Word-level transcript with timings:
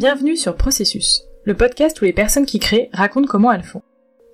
Bienvenue 0.00 0.36
sur 0.36 0.56
Processus, 0.56 1.24
le 1.44 1.54
podcast 1.54 2.00
où 2.00 2.06
les 2.06 2.14
personnes 2.14 2.46
qui 2.46 2.58
créent 2.58 2.88
racontent 2.94 3.26
comment 3.26 3.52
elles 3.52 3.62
font. 3.62 3.82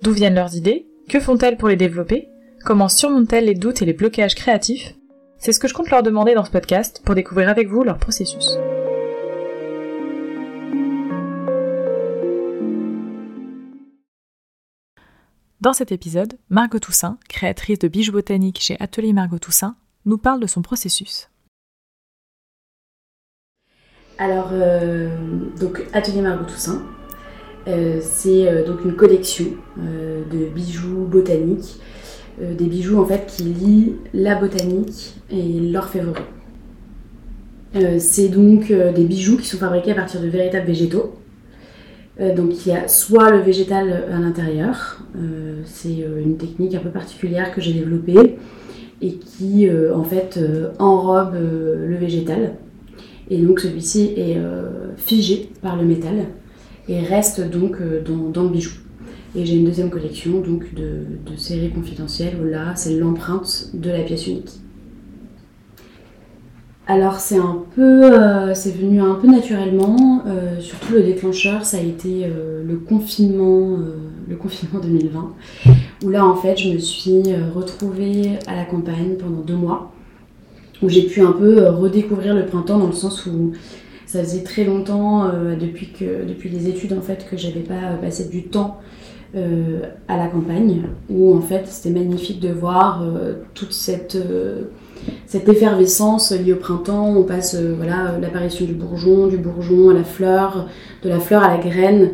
D'où 0.01 0.13
viennent 0.13 0.35
leurs 0.35 0.55
idées 0.55 0.87
Que 1.09 1.19
font-elles 1.19 1.57
pour 1.57 1.67
les 1.67 1.75
développer 1.75 2.29
Comment 2.63 2.87
surmontent-elles 2.87 3.45
les 3.45 3.53
doutes 3.53 3.81
et 3.81 3.85
les 3.85 3.91
blocages 3.91 4.35
créatifs? 4.35 4.95
C'est 5.37 5.51
ce 5.51 5.59
que 5.59 5.67
je 5.67 5.73
compte 5.73 5.89
leur 5.89 6.03
demander 6.03 6.35
dans 6.35 6.45
ce 6.45 6.51
podcast 6.51 7.01
pour 7.03 7.15
découvrir 7.15 7.49
avec 7.49 7.67
vous 7.67 7.83
leur 7.83 7.97
processus. 7.97 8.57
Dans 15.59 15.73
cet 15.73 15.91
épisode, 15.91 16.37
Margot 16.49 16.79
Toussaint, 16.79 17.17
créatrice 17.27 17.79
de 17.79 17.87
bijoux 17.87 18.13
botaniques 18.13 18.61
chez 18.61 18.77
Atelier 18.79 19.11
Margot 19.11 19.39
Toussaint, 19.39 19.75
nous 20.05 20.17
parle 20.17 20.39
de 20.39 20.47
son 20.47 20.61
processus. 20.61 21.29
Alors, 24.19 24.49
euh, 24.51 25.09
donc 25.59 25.85
Atelier 25.93 26.21
Margot 26.21 26.45
Toussaint, 26.45 26.81
euh, 27.67 27.99
c'est 28.01 28.47
euh, 28.47 28.65
donc 28.65 28.83
une 28.83 28.95
collection 28.95 29.45
de 29.77 30.45
bijoux 30.53 31.05
botaniques, 31.05 31.79
des 32.41 32.65
bijoux 32.65 32.99
en 32.99 33.05
fait 33.05 33.25
qui 33.27 33.43
lient 33.43 33.95
la 34.13 34.35
botanique 34.35 35.15
et 35.31 35.59
l'orfèvrerie. 35.59 36.21
c'est 37.99 38.29
donc 38.29 38.71
des 38.71 39.03
bijoux 39.05 39.37
qui 39.37 39.47
sont 39.47 39.57
fabriqués 39.57 39.91
à 39.91 39.95
partir 39.95 40.21
de 40.21 40.27
véritables 40.27 40.67
végétaux. 40.67 41.15
donc 42.19 42.65
il 42.65 42.71
y 42.71 42.75
a 42.75 42.87
soit 42.87 43.31
le 43.31 43.39
végétal 43.39 44.05
à 44.11 44.19
l'intérieur, 44.19 44.99
c'est 45.65 46.05
une 46.23 46.37
technique 46.37 46.75
un 46.75 46.79
peu 46.79 46.89
particulière 46.89 47.53
que 47.55 47.61
j'ai 47.61 47.73
développée 47.73 48.37
et 49.01 49.13
qui 49.13 49.67
en 49.93 50.03
fait 50.03 50.39
enrobe 50.77 51.33
le 51.33 51.95
végétal 51.95 52.53
et 53.29 53.37
donc 53.41 53.59
celui-ci 53.59 54.13
est 54.15 54.37
euh, 54.37 54.95
figé 54.95 55.49
par 55.61 55.75
le 55.75 55.85
métal 55.85 56.27
et 56.87 56.99
reste 56.99 57.41
donc 57.49 57.77
euh, 57.81 58.01
dans, 58.01 58.43
le 58.43 58.49
bijou. 58.49 58.71
Et 59.35 59.45
j'ai 59.45 59.55
une 59.55 59.65
deuxième 59.65 59.89
collection 59.89 60.39
donc 60.39 60.73
de, 60.73 61.05
séries 61.35 61.71
confidentielles 61.71 62.37
où 62.41 62.45
là 62.45 62.75
c'est 62.75 62.95
l'empreinte 62.95 63.71
de 63.73 63.89
la 63.89 64.01
pièce 64.01 64.27
unique. 64.27 64.51
Alors 66.87 67.19
c'est 67.19 67.37
un 67.37 67.63
peu, 67.75 68.05
euh, 68.05 68.53
c'est 68.53 68.71
venu 68.71 69.01
un 69.01 69.15
peu 69.15 69.27
naturellement. 69.27 70.23
surtout 70.61 70.93
le 70.93 71.03
déclencheur, 71.03 71.65
ça 71.65 71.77
a 71.77 71.81
été 71.81 72.25
le 72.65 72.77
confinement, 72.77 73.77
le 74.27 74.35
confinement 74.37 74.79
2020, 74.81 75.33
où 76.05 76.09
là 76.09 76.25
en 76.25 76.35
fait 76.35 76.57
je 76.57 76.71
me 76.71 76.79
suis 76.79 77.23
retrouvée 77.53 78.39
à 78.47 78.55
la 78.55 78.63
campagne 78.63 79.15
pendant 79.19 79.41
deux 79.41 79.57
mois 79.57 79.91
où 80.81 80.89
j'ai 80.89 81.03
pu 81.03 81.21
un 81.21 81.31
peu 81.31 81.59
euh, 81.59 81.71
redécouvrir 81.71 82.35
le 82.35 82.45
printemps 82.45 82.77
dans 82.77 82.87
le 82.87 82.93
sens 82.93 83.25
où 83.25 83.53
ça 84.05 84.23
faisait 84.23 84.43
très 84.43 84.63
longtemps 84.63 85.25
euh, 85.25 85.55
depuis 85.55 85.91
que 85.91 86.25
depuis 86.25 86.49
les 86.49 86.69
études 86.69 86.93
en 86.93 87.01
fait 87.01 87.25
que 87.29 87.37
j'avais 87.37 87.61
pas 87.61 87.95
passé 88.01 88.25
du 88.25 88.43
temps 88.43 88.79
euh, 89.35 89.81
à 90.07 90.17
la 90.17 90.27
campagne 90.27 90.83
où 91.09 91.35
en 91.35 91.41
fait 91.41 91.67
c'était 91.67 91.97
magnifique 91.97 92.39
de 92.39 92.49
voir 92.49 93.03
toute 93.53 93.73
cette 93.73 94.17
cette 95.25 95.49
effervescence 95.49 96.31
liée 96.31 96.53
au 96.53 96.57
printemps. 96.57 97.15
On 97.15 97.23
passe 97.23 97.55
voilà 97.55 98.17
l'apparition 98.21 98.65
du 98.65 98.73
bourgeon 98.73 99.27
du 99.27 99.37
bourgeon 99.37 99.89
à 99.89 99.93
la 99.93 100.03
fleur 100.03 100.67
de 101.03 101.09
la 101.09 101.19
fleur 101.19 101.43
à 101.43 101.49
la 101.49 101.61
graine. 101.61 102.11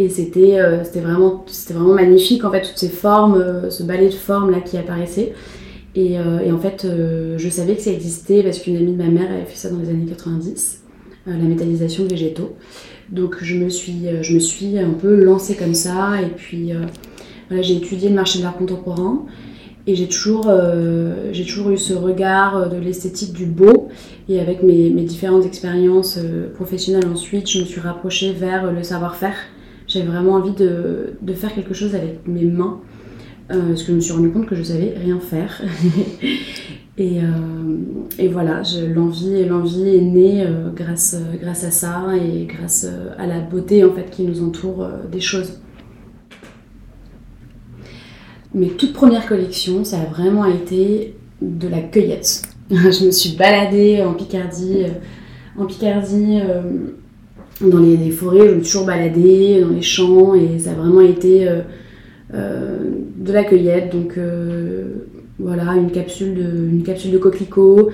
Et 0.00 0.08
c'était 0.08 0.58
c'était 0.84 1.00
vraiment 1.00 1.44
vraiment 1.70 1.94
magnifique 1.94 2.44
en 2.44 2.50
fait 2.50 2.62
toutes 2.62 2.78
ces 2.78 2.88
formes 2.88 3.70
ce 3.70 3.82
balai 3.84 4.06
de 4.06 4.14
formes 4.14 4.50
là 4.50 4.60
qui 4.60 4.76
apparaissait 4.76 5.34
euh, 5.98 6.40
et, 6.40 6.52
en 6.52 6.58
fait, 6.58 6.84
euh, 6.84 7.34
je 7.38 7.48
savais 7.48 7.74
que 7.74 7.82
ça 7.82 7.90
existait 7.90 8.42
parce 8.42 8.58
qu'une 8.60 8.76
amie 8.76 8.92
de 8.92 8.98
ma 8.98 9.08
mère 9.08 9.30
avait 9.30 9.44
fait 9.44 9.56
ça 9.56 9.70
dans 9.70 9.78
les 9.78 9.88
années 9.88 10.06
90, 10.06 10.82
euh, 11.26 11.30
la 11.32 11.44
métallisation 11.44 12.04
de 12.04 12.10
végétaux. 12.10 12.56
Donc 13.10 13.36
je 13.40 13.56
me 13.56 13.70
suis, 13.70 14.02
je 14.20 14.34
me 14.34 14.38
suis 14.38 14.78
un 14.78 14.90
peu 14.90 15.14
lancée 15.16 15.56
comme 15.56 15.74
ça. 15.74 16.20
Et 16.20 16.28
puis 16.28 16.72
voilà, 17.48 17.62
j'ai 17.62 17.76
étudié 17.76 18.10
le 18.10 18.14
marché 18.14 18.38
de 18.38 18.44
l'art 18.44 18.56
contemporain. 18.56 19.24
Et 19.86 19.94
j'ai 19.94 20.08
toujours, 20.08 20.52
toujours 21.32 21.70
eu 21.70 21.78
ce 21.78 21.94
regard 21.94 22.68
de 22.68 22.76
l'esthétique 22.76 23.32
du 23.32 23.46
beau. 23.46 23.88
Et 24.28 24.40
avec 24.40 24.62
mes, 24.62 24.90
différentes 24.90 25.46
expériences 25.46 26.18
professionnelles 26.54 27.08
ensuite, 27.10 27.48
je 27.50 27.60
me 27.60 27.64
suis 27.64 27.80
rapprochée 27.80 28.32
vers 28.32 28.70
le 28.70 28.82
savoir-faire. 28.82 29.36
J'avais 29.86 30.04
vraiment 30.04 30.32
envie 30.32 30.52
de, 30.52 31.14
faire 31.32 31.54
quelque 31.54 31.72
chose 31.72 31.94
avec 31.94 32.28
mes 32.28 32.44
mains 32.44 32.78
parce 33.48 33.82
que 33.82 33.88
je 33.88 33.92
me 33.92 34.00
suis 34.00 34.12
rendu 34.12 34.30
compte 34.30 34.46
que 34.46 34.54
je 34.54 34.62
savais 34.62 34.94
rien 34.96 35.18
faire. 35.20 35.62
et, 36.98 37.20
euh, 37.20 37.24
et, 38.18 38.28
voilà, 38.28 38.62
l'envie 38.94 39.44
l'envie 39.44 39.88
est 39.88 40.00
née 40.00 40.44
euh, 40.44 40.70
grâce, 40.74 41.16
grâce 41.40 41.64
à 41.64 41.70
ça 41.70 42.06
et 42.16 42.46
grâce 42.46 42.86
à 43.18 43.26
la 43.26 43.40
beauté 43.40 43.84
en 43.84 43.92
fait 43.92 44.10
qui 44.10 44.24
nous 44.24 44.42
entoure 44.42 44.86
des 45.10 45.20
choses. 45.20 45.60
Mes 48.54 48.68
toutes 48.68 48.92
premières 48.92 49.26
collections, 49.26 49.84
ça 49.84 50.00
a 50.00 50.04
vraiment 50.04 50.44
été 50.44 51.14
de 51.40 51.68
la 51.68 51.80
cueillette. 51.80 52.42
je 52.70 53.06
me 53.06 53.10
suis 53.10 53.36
baladée 53.36 54.02
en 54.02 54.14
Picardie, 54.14 54.84
en 55.56 55.66
Picardie 55.66 56.40
dans 57.60 57.78
les, 57.78 57.96
les, 57.96 58.10
forêts, 58.10 58.48
je 58.48 58.54
me 58.54 58.62
suis 58.62 58.72
toujours 58.72 58.86
baladée 58.86 59.60
dans 59.60 59.70
les 59.70 59.82
champs 59.82 60.34
et 60.34 60.58
ça 60.58 60.70
a 60.70 60.74
vraiment 60.74 61.00
été 61.00 61.48
euh, 61.48 61.62
de 62.32 63.32
la 63.32 63.44
cueillette, 63.44 63.92
donc 63.92 64.18
euh, 64.18 64.84
voilà, 65.38 65.74
une 65.74 65.90
capsule 65.90 66.34
de, 66.34 66.68
une 66.70 66.82
capsule 66.82 67.10
de 67.10 67.18
coquelicot, 67.18 67.90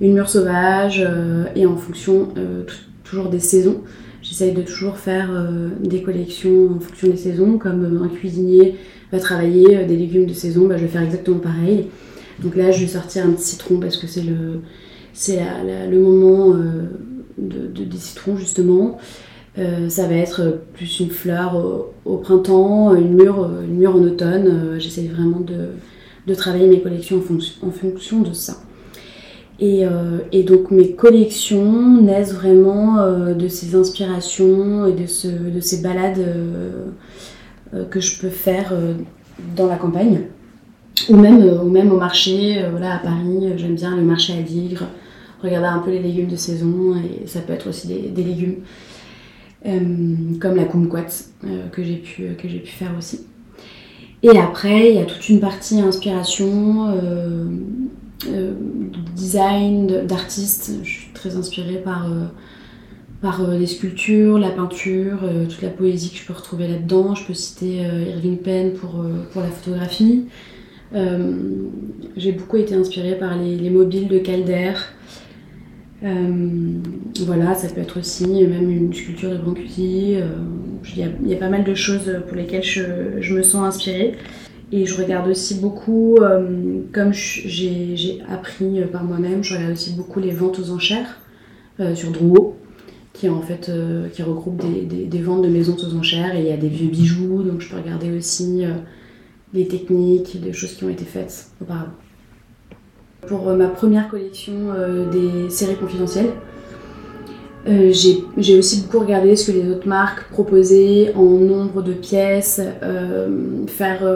une 0.00 0.14
mûre 0.14 0.28
sauvage, 0.28 1.04
euh, 1.06 1.44
et 1.56 1.66
en 1.66 1.76
fonction 1.76 2.28
toujours 3.04 3.28
des 3.28 3.40
saisons. 3.40 3.82
J'essaye 4.20 4.52
de 4.52 4.62
toujours 4.62 4.98
faire 4.98 5.30
des 5.82 6.02
collections 6.02 6.72
en 6.76 6.80
fonction 6.80 7.08
des 7.08 7.16
saisons, 7.16 7.56
comme 7.56 8.02
un 8.02 8.08
cuisinier 8.08 8.74
va 9.10 9.20
travailler 9.20 9.84
des 9.84 9.96
légumes 9.96 10.26
de 10.26 10.34
saison, 10.34 10.66
bah, 10.66 10.76
je 10.76 10.82
vais 10.82 10.88
faire 10.88 11.02
exactement 11.02 11.38
pareil. 11.38 11.86
Donc 12.42 12.56
là, 12.56 12.70
je 12.70 12.80
vais 12.80 12.88
sortir 12.88 13.24
un 13.24 13.30
petit 13.30 13.44
citron 13.44 13.80
parce 13.80 13.96
que 13.96 14.06
c'est 14.06 14.22
le, 14.22 14.60
le 15.90 15.98
moment 15.98 16.54
de, 17.38 17.84
des 17.84 17.96
citrons 17.96 18.36
justement. 18.36 18.98
Euh, 19.58 19.88
ça 19.88 20.06
va 20.06 20.14
être 20.14 20.60
plus 20.74 21.00
une 21.00 21.10
fleur 21.10 21.56
au, 22.04 22.16
printemps, 22.18 22.94
une 22.94 23.14
mûre, 23.14 23.50
une 23.64 23.76
mûre 23.76 23.96
en 23.96 24.02
automne. 24.02 24.46
Euh, 24.46 24.78
j'essaie 24.78 25.08
vraiment 25.08 25.40
de, 25.40 26.34
travailler 26.34 26.68
mes 26.68 26.80
collections 26.80 27.22
en, 27.62 27.70
fonction 27.70 28.20
de 28.20 28.32
ça. 28.32 28.58
Euh, 29.60 30.18
et, 30.30 30.44
donc 30.44 30.70
mes 30.70 30.92
collections 30.92 32.00
naissent 32.00 32.34
vraiment 32.34 32.98
de 33.34 33.48
ces 33.48 33.74
inspirations 33.74 34.86
et 34.86 34.92
de, 34.92 35.50
de 35.50 35.60
ces 35.60 35.82
balades 35.82 36.24
que 37.90 38.00
je 38.00 38.20
peux 38.20 38.28
faire 38.28 38.74
dans 39.56 39.66
la 39.66 39.76
campagne. 39.76 40.26
Ou 41.08 41.16
même, 41.16 41.42
ou 41.42 41.70
même 41.70 41.90
au 41.92 41.96
marché, 41.96 42.62
voilà, 42.70 42.96
à 42.96 42.98
Paris, 42.98 43.54
j'aime 43.56 43.74
bien 43.74 43.96
le 43.96 44.02
marché 44.02 44.34
à 44.38 44.42
Digre, 44.42 44.84
regarder 45.42 45.68
un 45.68 45.78
peu 45.78 45.90
les 45.90 46.00
légumes 46.00 46.28
de 46.28 46.36
saison, 46.36 46.94
et 46.96 47.26
ça 47.26 47.40
peut 47.40 47.54
être 47.54 47.68
aussi 47.70 47.88
des 47.88 48.22
légumes 48.22 48.56
euh, 48.56 48.87
comme 49.64 50.56
la 50.56 50.64
kumquat 50.64 51.06
euh, 51.44 51.68
que 51.68 51.82
j'ai 51.82 51.96
pu, 51.96 52.28
que 52.36 52.46
pu 52.46 52.66
faire 52.66 52.92
aussi. 52.96 53.26
Et 54.22 54.36
après, 54.38 54.90
il 54.90 54.96
y 54.96 54.98
a 54.98 55.04
toute 55.04 55.28
une 55.28 55.40
partie 55.40 55.80
inspiration, 55.80 56.88
euh, 56.88 58.52
design, 59.14 60.06
d'artistes. 60.06 60.72
Je 60.82 60.88
suis 60.88 61.12
très 61.12 61.36
inspirée 61.36 61.80
par, 61.84 62.10
par 63.22 63.48
les 63.48 63.66
sculptures, 63.66 64.38
la 64.38 64.50
peinture, 64.50 65.18
toute 65.48 65.62
la 65.62 65.68
poésie 65.68 66.10
que 66.10 66.16
je 66.16 66.24
peux 66.24 66.32
retrouver 66.32 66.66
là-dedans. 66.66 67.14
Je 67.14 67.24
peux 67.26 67.34
citer 67.34 67.76
Irving 67.76 68.38
Penn 68.38 68.72
pour, 68.72 69.04
pour 69.32 69.42
la 69.42 69.48
photographie. 69.48 70.24
J'ai 72.16 72.32
beaucoup 72.32 72.56
été 72.56 72.74
inspirée 72.74 73.16
par 73.16 73.38
les, 73.38 73.54
les 73.54 73.70
mobiles 73.70 74.08
de 74.08 74.18
Calder. 74.18 74.72
Euh, 76.04 76.78
voilà, 77.26 77.54
ça 77.54 77.68
peut 77.68 77.80
être 77.80 77.98
aussi 77.98 78.26
même 78.26 78.70
une 78.70 78.94
sculpture 78.94 79.30
de 79.30 79.36
Brancusi. 79.36 80.16
Euh, 80.16 80.28
il 80.96 81.28
y, 81.28 81.34
a 81.34 81.36
pas 81.36 81.48
mal 81.48 81.64
de 81.64 81.74
choses 81.74 82.10
pour 82.28 82.36
lesquelles 82.36 82.62
je, 82.62 83.34
me 83.34 83.42
sens 83.42 83.66
inspirée. 83.66 84.14
Et 84.70 84.86
je 84.86 84.96
regarde 84.96 85.28
aussi 85.28 85.56
beaucoup, 85.56 86.16
euh, 86.20 86.82
comme 86.92 87.12
j'ai 87.12 88.20
appris 88.28 88.80
par 88.92 89.02
moi-même, 89.02 89.42
je 89.42 89.54
regarde 89.54 89.72
aussi 89.72 89.94
beaucoup 89.94 90.20
les 90.20 90.30
ventes 90.30 90.58
aux 90.58 90.70
enchères 90.70 91.18
sur 91.94 92.10
Drouot, 92.10 92.56
qui 93.12 93.28
en 93.28 93.40
fait 93.40 93.70
qui 94.12 94.22
regroupe 94.22 94.60
des, 94.60 95.04
des, 95.04 95.22
ventes 95.22 95.42
de 95.42 95.48
maisons 95.48 95.76
aux 95.76 95.94
enchères. 95.96 96.34
Et 96.34 96.40
il 96.40 96.46
y 96.46 96.52
a 96.52 96.56
des 96.56 96.68
vieux 96.68 96.90
bijoux, 96.90 97.42
donc 97.42 97.60
je 97.60 97.68
peux 97.68 97.76
regarder 97.76 98.10
aussi 98.16 98.64
les 99.52 99.68
techniques, 99.68 100.40
des 100.40 100.52
choses 100.52 100.74
qui 100.74 100.84
ont 100.84 100.90
été 100.90 101.04
faites 101.04 101.50
auparavant. 101.60 101.92
Pour 103.26 103.48
euh, 103.48 103.56
ma 103.56 103.66
première 103.66 104.08
collection 104.08 104.52
euh, 104.76 105.10
des 105.10 105.50
séries 105.50 105.74
confidentielles, 105.74 106.30
euh, 107.66 107.92
j'ai 107.92 108.58
aussi 108.58 108.82
beaucoup 108.82 109.00
regardé 109.00 109.34
ce 109.34 109.50
que 109.50 109.56
les 109.58 109.68
autres 109.68 109.88
marques 109.88 110.30
proposaient 110.30 111.12
en 111.16 111.24
nombre 111.24 111.82
de 111.82 111.92
pièces, 111.92 112.62
faire 113.66 114.08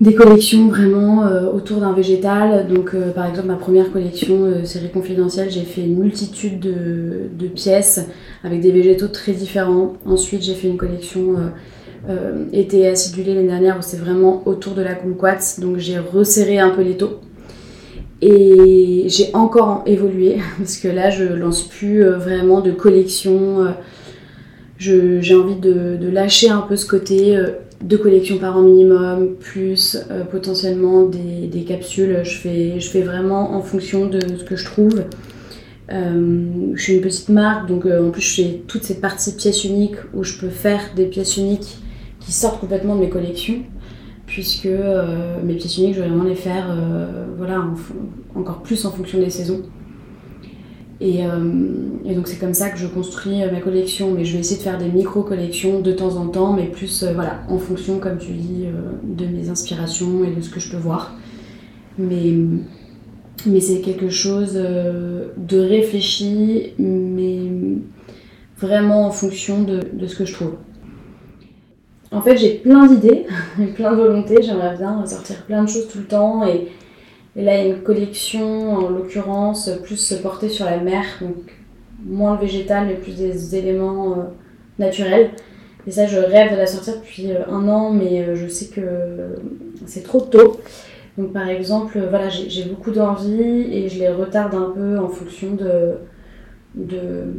des 0.00 0.14
collections 0.14 0.68
vraiment 0.68 1.24
autour 1.52 1.80
d'un 1.80 1.92
végétal. 1.92 2.66
Donc, 2.68 2.96
par 3.14 3.26
exemple, 3.26 3.48
ma 3.48 3.56
première 3.56 3.92
collection, 3.92 4.64
série 4.64 4.90
confidentielle, 4.90 5.50
j'ai 5.50 5.64
fait 5.64 5.82
une 5.82 5.98
multitude 5.98 6.60
de, 6.60 7.46
pièces 7.48 8.06
avec 8.42 8.62
des 8.62 8.70
végétaux 8.70 9.08
très 9.08 9.32
différents. 9.32 9.94
Ensuite, 10.06 10.42
j'ai 10.42 10.54
fait 10.54 10.68
une 10.68 10.78
collection 10.78 11.34
été 12.52 12.88
acidulée 12.88 13.34
l'année 13.34 13.48
dernière 13.48 13.76
où 13.76 13.82
c'est 13.82 13.98
vraiment 13.98 14.44
autour 14.46 14.72
de 14.72 14.82
la 14.82 14.94
kumquat. 14.94 15.58
Donc, 15.58 15.76
j'ai 15.76 15.98
resserré 15.98 16.58
un 16.58 16.70
peu 16.70 16.82
les 16.82 16.96
taux. 16.96 17.18
Et 18.20 19.04
j'ai 19.06 19.34
encore 19.34 19.82
évolué 19.86 20.38
parce 20.58 20.76
que 20.76 20.88
là, 20.88 21.10
je 21.10 21.24
lance 21.24 21.62
plus 21.62 22.02
euh, 22.02 22.16
vraiment 22.16 22.60
de 22.60 22.72
collection. 22.72 23.64
Euh, 23.64 23.70
j'ai 24.78 25.34
envie 25.34 25.56
de, 25.56 26.08
lâcher 26.08 26.50
un 26.50 26.60
peu 26.60 26.76
ce 26.76 26.86
côté 26.86 27.36
euh, 27.36 27.50
de 27.82 27.96
collection 27.96 28.38
par 28.38 28.56
an 28.56 28.62
minimum, 28.62 29.36
plus 29.38 29.96
potentiellement 30.32 31.04
des, 31.04 31.62
capsules. 31.62 32.20
Je 32.24 32.36
fais, 32.36 32.80
je 32.80 32.88
fais 32.88 33.02
vraiment 33.02 33.54
en 33.54 33.62
fonction 33.62 34.06
de 34.06 34.20
ce 34.20 34.42
que 34.42 34.56
je 34.56 34.64
trouve. 34.64 35.04
je 35.88 36.82
suis 36.82 36.94
une 36.94 37.00
petite 37.00 37.28
marque, 37.28 37.68
donc 37.68 37.86
en 37.86 38.10
plus 38.10 38.22
je 38.22 38.42
fais 38.42 38.62
toute 38.66 38.82
cette 38.82 39.00
partie 39.00 39.32
pièces 39.32 39.64
uniques 39.64 39.96
où 40.12 40.24
je 40.24 40.38
peux 40.38 40.48
faire 40.48 40.80
des 40.96 41.06
pièces 41.06 41.36
uniques 41.36 41.78
qui 42.18 42.32
sortent 42.32 42.60
complètement 42.60 42.96
de 42.96 43.00
mes 43.00 43.10
collections 43.10 43.62
puisque 44.28 44.66
euh, 44.66 45.42
mes 45.42 45.54
pièces 45.54 45.78
uniques, 45.78 45.94
je 45.94 46.02
vais 46.02 46.08
vraiment 46.08 46.24
les 46.24 46.34
faire 46.34 46.66
euh, 46.70 47.24
voilà, 47.36 47.64
encore 48.36 48.62
plus 48.62 48.84
en 48.84 48.90
fonction 48.90 49.18
des 49.18 49.30
saisons. 49.30 49.62
Et, 51.00 51.24
euh, 51.24 52.14
donc 52.14 52.28
c'est 52.28 52.38
comme 52.38 52.54
ça 52.54 52.68
que 52.70 52.78
je 52.78 52.86
construis 52.86 53.40
ma 53.50 53.60
collection, 53.60 54.12
mais 54.12 54.24
je 54.24 54.34
vais 54.34 54.40
essayer 54.40 54.58
de 54.58 54.62
faire 54.62 54.78
des 54.78 54.90
micro-collections 54.90 55.80
de 55.80 55.92
temps 55.92 56.16
en 56.16 56.28
temps, 56.28 56.52
mais 56.52 56.66
plus 56.66 57.04
voilà, 57.14 57.40
en 57.48 57.58
fonction, 57.58 57.98
comme 57.98 58.18
tu 58.18 58.32
dis, 58.32 58.66
de 59.04 59.26
mes 59.26 59.48
inspirations 59.48 60.24
et 60.24 60.34
de 60.34 60.40
ce 60.40 60.50
que 60.50 60.60
je 60.60 60.70
peux 60.70 60.76
voir. 60.76 61.14
Mais, 61.98 62.34
mais 63.46 63.60
c'est 63.60 63.80
quelque 63.80 64.10
chose 64.10 64.54
de 64.54 65.58
réfléchi, 65.58 66.74
mais 66.78 67.42
vraiment 68.58 69.06
en 69.06 69.10
fonction 69.10 69.62
de, 69.62 69.80
de 69.92 70.06
ce 70.06 70.16
que 70.16 70.24
je 70.24 70.34
trouve. 70.34 70.54
En 72.10 72.22
fait, 72.22 72.36
j'ai 72.36 72.54
plein 72.54 72.86
d'idées, 72.86 73.26
plein 73.74 73.92
de 73.92 73.96
volontés. 73.96 74.42
J'aimerais 74.42 74.76
bien 74.76 75.04
sortir 75.06 75.44
plein 75.44 75.64
de 75.64 75.68
choses 75.68 75.88
tout 75.88 75.98
le 75.98 76.04
temps. 76.04 76.46
Et, 76.46 76.68
là, 77.36 77.58
il 77.58 77.68
y 77.68 77.70
a 77.70 77.74
une 77.74 77.82
collection, 77.82 78.74
en 78.76 78.88
l'occurrence, 78.88 79.70
plus 79.84 80.14
portée 80.22 80.48
sur 80.48 80.64
la 80.64 80.78
mer. 80.78 81.04
Donc, 81.20 81.36
moins 82.04 82.34
le 82.34 82.40
végétal, 82.40 82.86
mais 82.86 82.94
plus 82.94 83.16
des 83.16 83.56
éléments 83.56 84.12
euh, 84.12 84.22
naturels. 84.78 85.30
Et 85.86 85.90
ça, 85.90 86.06
je 86.06 86.18
rêve 86.18 86.52
de 86.52 86.56
la 86.56 86.66
sortir 86.66 86.94
depuis 86.96 87.32
euh, 87.32 87.46
un 87.50 87.68
an, 87.68 87.90
mais 87.90 88.22
euh, 88.22 88.34
je 88.34 88.48
sais 88.48 88.66
que 88.66 88.80
c'est 89.86 90.02
trop 90.02 90.20
tôt. 90.20 90.60
Donc, 91.18 91.32
par 91.32 91.48
exemple, 91.48 91.98
voilà, 92.08 92.28
j'ai 92.28 92.64
beaucoup 92.64 92.92
d'envie 92.92 93.42
et 93.72 93.88
je 93.88 93.98
les 93.98 94.08
retarde 94.08 94.54
un 94.54 94.70
peu 94.70 94.98
en 94.98 95.08
fonction 95.08 95.54
de, 95.54 95.94
de, 96.74 97.34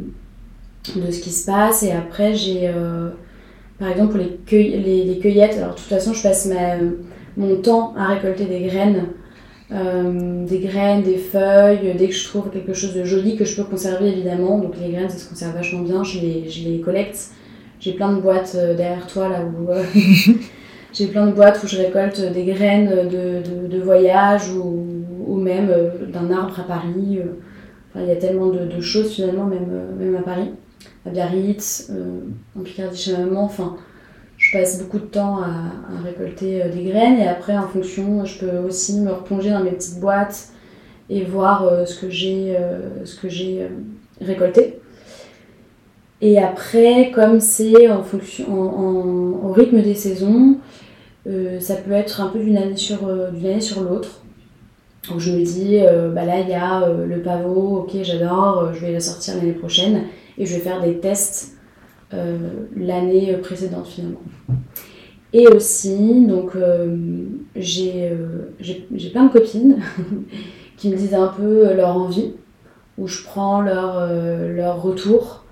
de 0.96 1.10
ce 1.10 1.20
qui 1.20 1.30
se 1.30 1.46
passe. 1.46 1.82
Et 1.82 1.92
après, 1.92 2.34
j'ai 2.34 2.70
par 3.80 3.88
exemple, 3.88 4.12
pour 4.12 4.20
les, 4.52 5.04
les, 5.04 5.18
cueillettes, 5.18 5.56
alors 5.56 5.70
de 5.70 5.78
toute 5.78 5.88
façon, 5.88 6.12
je 6.12 6.22
passe 6.22 6.46
mon 7.38 7.56
temps 7.56 7.94
à 7.96 8.08
récolter 8.08 8.44
des 8.44 8.60
graines. 8.60 9.06
Euh, 9.72 10.44
des 10.46 10.58
graines, 10.58 11.02
des 11.02 11.16
feuilles, 11.16 11.94
dès 11.96 12.08
que 12.08 12.14
je 12.14 12.24
trouve 12.24 12.50
quelque 12.50 12.74
chose 12.74 12.92
de 12.92 13.04
joli 13.04 13.36
que 13.36 13.44
je 13.46 13.56
peux 13.56 13.64
conserver 13.64 14.08
évidemment. 14.08 14.58
Donc 14.58 14.74
les 14.78 14.92
graines, 14.92 15.08
ça 15.08 15.16
se 15.16 15.28
conserve 15.28 15.54
vachement 15.54 15.80
bien, 15.80 16.04
je 16.04 16.20
les, 16.20 16.50
je 16.50 16.68
les 16.68 16.80
collecte. 16.80 17.30
J'ai 17.78 17.92
plein 17.92 18.12
de 18.12 18.20
boîtes 18.20 18.54
euh, 18.56 18.74
derrière 18.74 19.06
toi 19.06 19.30
là 19.30 19.42
où 19.44 19.70
euh, 19.70 19.82
j'ai 20.92 21.06
plein 21.06 21.26
de 21.26 21.32
boîtes 21.32 21.62
où 21.64 21.66
je 21.66 21.78
récolte 21.78 22.20
des 22.20 22.44
graines 22.44 23.08
de, 23.08 23.68
de, 23.68 23.80
voyage 23.80 24.50
ou, 24.50 24.84
ou 25.26 25.36
même 25.36 25.72
d'un 26.12 26.30
arbre 26.30 26.60
à 26.60 26.64
Paris. 26.64 27.20
Il 27.94 28.06
y 28.06 28.10
a 28.10 28.16
tellement 28.16 28.48
de, 28.48 28.80
choses 28.80 29.12
finalement, 29.12 29.46
même, 29.46 29.96
même 29.98 30.16
à 30.16 30.22
Paris 30.22 30.50
à 31.06 31.10
Biarritz, 31.10 31.90
euh, 31.90 32.20
en 32.58 32.62
Picardie 32.62 33.00
chez 33.00 33.12
ma 33.12 33.20
maman. 33.20 33.44
Enfin, 33.44 33.76
je 34.36 34.56
passe 34.56 34.80
beaucoup 34.80 34.98
de 34.98 35.04
temps 35.04 35.42
à, 35.42 36.02
récolter 36.04 36.62
euh, 36.62 36.68
des 36.70 36.84
graines 36.84 37.18
et 37.18 37.28
après, 37.28 37.56
en 37.56 37.68
fonction, 37.68 38.24
je 38.24 38.38
peux 38.38 38.58
aussi 38.58 39.00
me 39.00 39.12
replonger 39.12 39.50
dans 39.50 39.62
mes 39.62 39.70
petites 39.70 40.00
boîtes 40.00 40.48
et 41.08 41.24
voir 41.24 41.64
euh, 41.64 41.84
ce 41.86 42.00
que 42.00 42.08
j'ai 42.08 43.68
récolté. 44.20 44.80
Et 46.22 46.38
après, 46.38 47.10
comme 47.12 47.40
c'est 47.40 47.88
en 47.88 48.02
fonction, 48.02 48.46
en, 48.50 49.48
au 49.48 49.52
rythme 49.52 49.80
des 49.80 49.94
saisons, 49.94 50.58
ça 51.60 51.76
peut 51.76 51.92
être 51.92 52.20
un 52.20 52.28
peu 52.28 52.40
d'une 52.40 52.56
année 52.56 52.76
sur, 52.76 53.08
année 53.08 53.60
sur 53.60 53.82
l'autre. 53.82 54.20
Donc 55.08 55.18
je 55.18 55.32
me 55.32 55.42
dis, 55.42 55.78
bah 56.14 56.26
là 56.26 56.40
il 56.40 56.48
y 56.48 56.54
a 56.54 56.86
le 56.88 57.22
pavot, 57.22 57.78
ok 57.78 58.02
j'adore, 58.02 58.74
je 58.74 58.80
vais 58.80 58.92
le 58.92 59.00
sortir 59.00 59.36
l'année 59.36 59.52
prochaine 59.52 60.02
et 60.40 60.46
je 60.46 60.54
vais 60.54 60.60
faire 60.60 60.80
des 60.80 60.98
tests 60.98 61.58
euh, 62.14 62.36
l'année 62.74 63.36
précédente 63.36 63.86
finalement. 63.86 64.22
Et 65.32 65.46
aussi, 65.46 66.26
donc 66.26 66.56
euh, 66.56 66.96
euh, 67.56 68.18
j'ai 68.58 69.10
plein 69.12 69.26
de 69.26 69.32
copines 69.32 69.80
qui 70.76 70.88
me 70.88 70.96
disent 70.96 71.14
un 71.14 71.28
peu 71.28 71.74
leur 71.74 71.94
envie, 71.94 72.32
où 72.96 73.06
je 73.06 73.22
prends 73.22 73.60
leur, 73.60 74.08
leur 74.48 74.82
retour. 74.82 75.44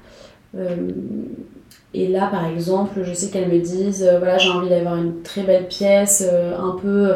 et 1.94 2.08
là, 2.08 2.26
par 2.28 2.46
exemple, 2.46 3.02
je 3.02 3.12
sais 3.12 3.28
qu'elles 3.30 3.50
me 3.50 3.60
disent, 3.60 4.10
voilà, 4.18 4.38
j'ai 4.38 4.50
envie 4.50 4.70
d'avoir 4.70 4.96
une 4.96 5.22
très 5.22 5.42
belle 5.42 5.68
pièce, 5.68 6.26
un 6.58 6.76
peu 6.80 7.12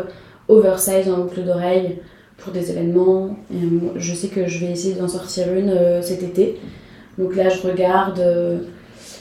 oversize 0.48 1.08
en 1.10 1.22
boucle 1.22 1.42
d'oreille 1.42 2.00
pour 2.36 2.52
des 2.52 2.70
événements. 2.70 3.36
Je 3.96 4.14
sais 4.14 4.28
que 4.28 4.46
je 4.46 4.64
vais 4.64 4.72
essayer 4.72 4.94
d'en 4.94 5.08
sortir 5.08 5.52
une 5.54 6.02
cet 6.02 6.22
été. 6.22 6.60
Donc 7.18 7.36
là, 7.36 7.48
je 7.48 7.60
regarde 7.66 8.18
euh, 8.20 8.58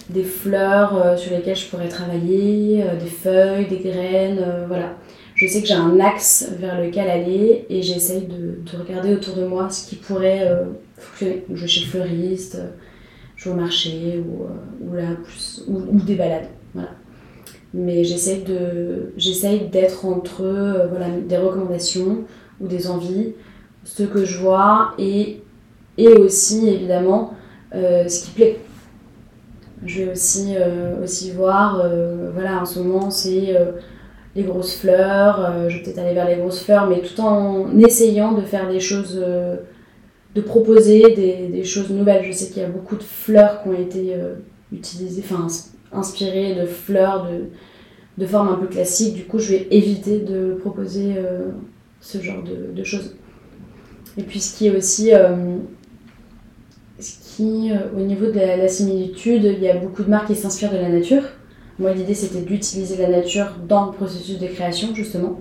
des 0.10 0.24
fleurs 0.24 0.96
euh, 0.96 1.18
sur 1.18 1.36
lesquelles 1.36 1.56
je 1.56 1.68
pourrais 1.68 1.90
travailler, 1.90 2.84
euh, 2.84 2.96
des 2.98 3.10
feuilles, 3.10 3.68
des 3.68 3.80
graines, 3.80 4.44
voilà. 4.68 4.98
Je 5.36 5.48
sais 5.48 5.62
que 5.62 5.68
j'ai 5.68 5.74
un 5.74 6.00
axe 6.00 6.52
vers 6.60 6.80
lequel 6.80 7.10
aller 7.10 7.66
et 7.68 7.82
j'essaye 7.82 8.28
de, 8.28 8.60
regarder 8.78 9.14
autour 9.14 9.36
de 9.36 9.44
moi 9.44 9.70
ce 9.72 9.90
qui 9.90 9.96
pourrait 9.96 10.48
fonctionner. 10.98 11.46
je 11.52 11.62
vais 11.62 11.68
chez 11.68 11.86
le 11.86 11.88
fleuriste, 11.88 12.62
je 13.36 13.46
vais 13.46 13.56
au 13.56 13.58
marché 13.58 14.24
ou, 14.24 14.94
là, 14.94 15.16
plus, 15.24 15.64
ou, 15.68 16.00
des 16.00 16.14
balades. 16.14 16.50
Voilà. 16.76 16.90
Mais 17.74 18.04
j'essaye 18.04 18.44
de, 18.44 19.14
j'essaye 19.18 19.68
d'être 19.70 20.06
entre 20.06 20.44
voilà, 20.92 21.08
des 21.10 21.38
recommandations 21.38 22.26
ou 22.60 22.68
des 22.68 22.88
envies, 22.88 23.34
ce 23.84 24.04
que 24.04 24.26
je 24.26 24.38
vois 24.38 24.94
et, 25.00 25.42
et 25.98 26.10
aussi 26.10 26.70
évidemment 26.70 27.34
ce 27.74 28.26
qui 28.26 28.32
plaît. 28.32 28.60
Je 29.86 30.04
vais 30.04 30.12
aussi, 30.12 30.54
euh, 30.56 31.06
voir, 31.36 31.82
euh, 31.84 32.30
voilà, 32.34 32.62
en 32.62 32.66
ce 32.66 32.80
moment, 32.80 33.10
c'est 33.10 33.56
les 34.36 34.44
grosses 34.44 34.76
fleurs. 34.76 35.70
je 35.70 35.78
vais 35.78 35.84
peut-être 35.84 36.00
aller 36.00 36.14
vers 36.14 36.28
les 36.28 36.36
grosses 36.36 36.64
fleurs, 36.64 36.88
mais 36.88 37.02
tout 37.02 37.20
en 37.20 37.78
essayant 37.80 38.34
de 38.34 38.42
faire 38.42 38.70
des 38.70 38.80
choses, 38.80 39.22
de 40.36 40.42
proposer 40.42 41.14
des, 41.14 41.64
choses 41.64 41.90
nouvelles. 41.90 42.24
Je 42.24 42.32
sais 42.32 42.48
qu'il 42.48 42.62
y 42.62 42.66
a 42.66 42.70
beaucoup 42.70 42.96
de 42.96 43.04
fleurs 43.04 43.64
qui 43.64 43.70
ont 43.70 43.74
été 43.74 44.16
utilisées, 44.72 45.24
enfin, 45.26 45.48
inspirées 45.92 46.56
de 46.56 46.66
fleurs 46.66 47.28
de, 47.28 47.48
de 48.18 48.26
forme 48.26 48.50
un 48.50 48.56
peu 48.56 48.68
classique. 48.68 49.16
Du 49.16 49.24
coup, 49.26 49.40
je 49.40 49.56
vais 49.56 49.68
éviter 49.72 50.20
de 50.20 50.54
proposer 50.54 51.16
ce 52.00 52.20
genre 52.20 52.44
de, 52.44 52.72
de, 52.72 52.84
choses. 52.84 53.16
Et 54.18 54.24
puis, 54.24 54.40
ce 54.40 54.58
qui 54.58 54.68
est 54.68 54.78
aussi 54.78 55.12
qui, 57.36 57.72
euh, 57.72 57.78
au 57.98 58.02
niveau 58.02 58.28
de 58.28 58.40
la, 58.40 58.68
similitude, 58.68 59.44
il 59.44 59.64
y 59.64 59.70
a 59.70 59.78
beaucoup 59.78 60.04
de 60.04 60.10
marques 60.10 60.28
qui 60.28 60.36
s'inspirent 60.36 60.72
de 60.72 60.78
la 60.78 60.90
nature. 60.90 61.24
Moi, 61.80 61.94
l'idée, 61.94 62.14
c'était 62.14 62.42
d'utiliser 62.42 62.98
la 62.98 63.10
nature 63.10 63.56
dans 63.68 63.88
le 63.88 63.92
processus 63.94 64.38
de 64.38 64.48
création, 64.48 64.94
justement, 64.94 65.40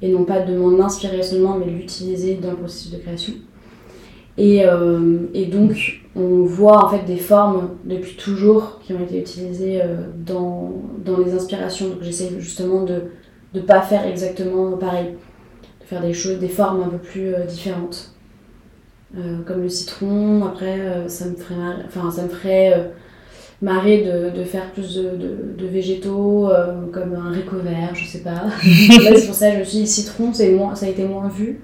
et 0.00 0.10
non 0.10 0.24
pas 0.24 0.40
de 0.40 0.56
m'en 0.56 0.82
inspirer 0.84 1.22
seulement, 1.22 1.56
mais 1.58 1.66
l'utiliser 1.66 2.34
dans 2.34 2.50
le 2.50 2.56
processus 2.56 2.92
de 2.92 2.98
création. 2.98 3.34
Et, 4.38 4.64
euh, 4.64 5.18
et, 5.34 5.46
donc, 5.46 6.02
on 6.16 6.44
voit 6.44 6.86
en 6.86 6.88
fait 6.88 7.04
des 7.04 7.18
formes 7.18 7.70
depuis 7.84 8.16
toujours 8.16 8.80
qui 8.82 8.94
ont 8.94 9.00
été 9.00 9.18
utilisées 9.18 9.82
euh, 9.82 10.06
dans, 10.16 10.72
dans, 11.04 11.18
les 11.18 11.34
inspirations. 11.34 11.88
Donc, 11.88 12.02
j'essaie 12.02 12.30
justement 12.38 12.84
de 12.84 13.02
ne 13.54 13.60
pas 13.60 13.82
faire 13.82 14.06
exactement 14.06 14.76
pareil, 14.78 15.16
de 15.80 15.86
faire 15.86 16.00
des 16.00 16.14
choses, 16.14 16.38
des 16.38 16.48
formes 16.48 16.82
un 16.82 16.88
peu 16.88 16.98
plus 16.98 17.34
différentes. 17.48 18.12
Euh, 19.18 19.42
comme 19.46 19.62
le 19.62 19.68
citron. 19.68 20.46
Après, 20.46 20.80
euh, 20.80 21.06
ça 21.06 21.26
me 21.26 21.36
ferait, 21.36 21.54
marrer, 21.54 21.82
enfin, 21.86 22.10
ça 22.10 22.22
me 22.22 22.28
ferait 22.28 22.72
euh, 22.72 22.84
marrer 23.60 24.02
de, 24.04 24.30
de, 24.30 24.42
faire 24.42 24.72
plus 24.72 24.96
de, 24.96 25.10
de, 25.58 25.66
végétaux, 25.66 26.50
comme 26.92 27.14
un 27.14 27.30
haricot 27.30 27.58
vert, 27.58 27.94
je 27.94 28.06
sais 28.06 28.22
pas. 28.22 28.44
c'est 28.62 29.26
pour 29.26 29.34
ça 29.34 29.50
que 29.50 29.56
je 29.56 29.60
me 29.60 29.64
suis 29.64 29.78
dit 29.80 29.86
citron, 29.86 30.32
moins, 30.50 30.74
ça 30.74 30.86
a 30.86 30.88
été 30.88 31.04
moins 31.04 31.28
vu. 31.28 31.60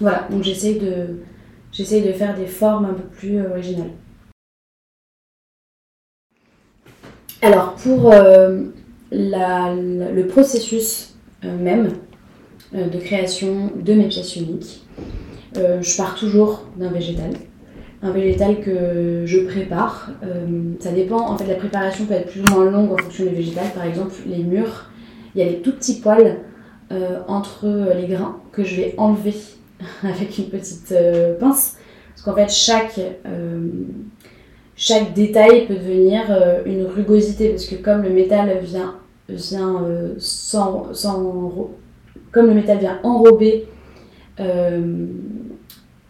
Voilà, 0.00 0.28
donc 0.30 0.42
j'essaie 0.42 0.74
de, 0.74 1.20
de 2.02 2.12
faire 2.12 2.36
des 2.36 2.46
formes 2.46 2.84
un 2.84 2.94
peu 2.94 3.02
plus 3.02 3.40
originales. 3.44 3.90
Alors, 7.40 7.74
pour 7.74 8.10
la, 9.10 9.74
le 9.74 10.26
processus 10.26 11.14
même, 11.42 11.88
de 12.72 12.98
création 12.98 13.72
de 13.74 13.94
mes 13.94 14.08
pièces 14.08 14.36
uniques. 14.36 14.84
Je 15.56 15.96
pars 15.96 16.14
toujours 16.14 16.64
d'un 16.76 16.90
végétal 16.90 17.30
un 18.02 18.10
végétal 18.10 18.60
que 18.60 19.22
je 19.24 19.38
prépare. 19.46 20.10
ça 20.78 20.92
dépend, 20.92 21.20
en 21.20 21.38
fait 21.38 21.46
la 21.46 21.54
préparation 21.54 22.04
peut 22.04 22.12
être 22.12 22.30
plus 22.30 22.42
ou 22.42 22.54
moins 22.54 22.70
longue 22.70 22.92
en 22.92 22.98
fonction 22.98 23.24
du 23.24 23.34
végétal. 23.34 23.64
Par 23.74 23.86
exemple 23.86 24.12
les 24.26 24.42
murs, 24.42 24.90
il 25.34 25.42
y 25.42 25.42
a 25.42 25.50
les 25.50 25.62
tout 25.62 25.72
petits 25.72 26.00
poils 26.00 26.40
entre 27.28 27.66
les 27.96 28.06
grains 28.06 28.36
que 28.52 28.62
je 28.62 28.76
vais 28.76 28.94
enlever 28.98 29.32
avec 30.02 30.36
une 30.36 30.50
petite 30.50 30.94
pince. 31.40 31.78
Parce 32.14 32.22
qu'en 32.22 32.34
fait 32.34 32.50
chaque 32.50 33.00
chaque 34.76 35.14
détail 35.14 35.66
peut 35.66 35.74
devenir 35.74 36.24
euh, 36.30 36.62
une 36.66 36.84
rugosité 36.84 37.50
parce 37.50 37.66
que 37.66 37.76
comme 37.76 38.02
le 38.02 38.10
métal 38.10 38.58
vient, 38.62 38.96
vient 39.28 39.84
euh, 39.84 40.14
sans, 40.18 40.90
comme 42.32 42.46
le 42.46 42.54
métal 42.54 42.78
vient 42.78 42.98
enrober 43.04 43.66
euh, 44.40 45.06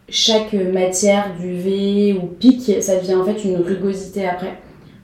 chaque 0.08 0.52
matière 0.52 1.34
du 1.38 1.54
V 1.54 2.18
ou 2.22 2.26
pique, 2.26 2.82
ça 2.82 2.96
devient 2.96 3.14
en 3.14 3.24
fait 3.24 3.44
une 3.44 3.56
rugosité 3.56 4.26
après. 4.26 4.58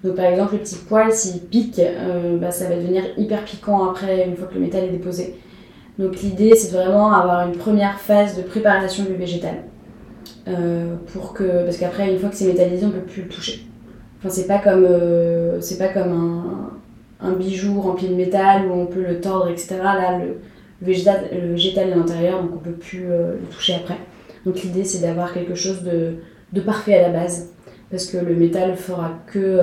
Donc 0.05 0.17
par 0.17 0.27
exemple 0.27 0.55
le 0.55 0.59
petit 0.61 0.77
poil 0.77 1.13
s'il 1.13 1.41
pique, 1.41 1.81
bah, 2.41 2.51
ça 2.51 2.69
va 2.69 2.77
devenir 2.77 3.05
hyper 3.17 3.45
piquant 3.45 3.91
après 3.91 4.27
une 4.27 4.37
fois 4.37 4.47
que 4.47 4.55
le 4.55 4.61
métal 4.61 4.85
est 4.85 4.91
déposé. 4.91 5.35
Donc 5.99 6.21
l'idée 6.23 6.55
c'est 6.55 6.73
vraiment 6.73 7.13
avoir 7.13 7.47
une 7.49 7.57
première 7.57 7.99
phase 8.01 8.37
de 8.37 8.43
préparation 8.43 9.05
du 9.05 9.15
végétal. 9.15 9.57
Euh, 10.49 10.97
pour 11.13 11.35
que 11.35 11.65
parce 11.65 11.77
qu'après 11.77 12.11
une 12.11 12.19
fois 12.19 12.31
que 12.31 12.35
c'est 12.35 12.47
métallisé 12.47 12.87
on 12.87 12.91
peut 12.91 13.01
plus 13.01 13.23
le 13.23 13.29
toucher 13.29 13.67
enfin 14.19 14.31
c'est 14.31 14.47
pas 14.47 14.59
comme 14.59 14.87
euh, 14.89 15.61
pas 15.79 15.89
comme 15.89 16.13
un, 17.21 17.27
un, 17.29 17.33
bijou 17.33 17.79
rempli 17.81 18.09
de 18.09 18.15
métal 18.15 18.67
où 18.67 18.73
on 18.73 18.87
peut 18.87 19.03
le 19.03 19.21
tordre 19.21 19.51
etc 19.51 19.77
là 19.83 20.19
le, 20.19 20.39
végétal 20.81 21.29
le 21.31 21.53
végétal 21.53 21.91
est 21.91 21.93
à 21.93 21.97
l'intérieur 21.97 22.43
donc 22.43 22.53
on 22.55 22.59
peut 22.59 22.73
plus 22.73 23.05
euh, 23.11 23.35
le 23.35 23.47
toucher 23.55 23.75
après 23.75 23.99
donc 24.45 24.63
l'idée 24.63 24.85
c'est 24.85 25.01
d'avoir 25.01 25.33
quelque 25.33 25.55
chose 25.55 25.83
de, 25.83 26.15
de, 26.53 26.61
parfait 26.61 26.95
à 26.95 27.03
la 27.03 27.21
base 27.21 27.51
parce 27.91 28.07
que 28.07 28.17
le 28.17 28.35
métal 28.35 28.77
fera 28.77 29.19
que 29.27 29.59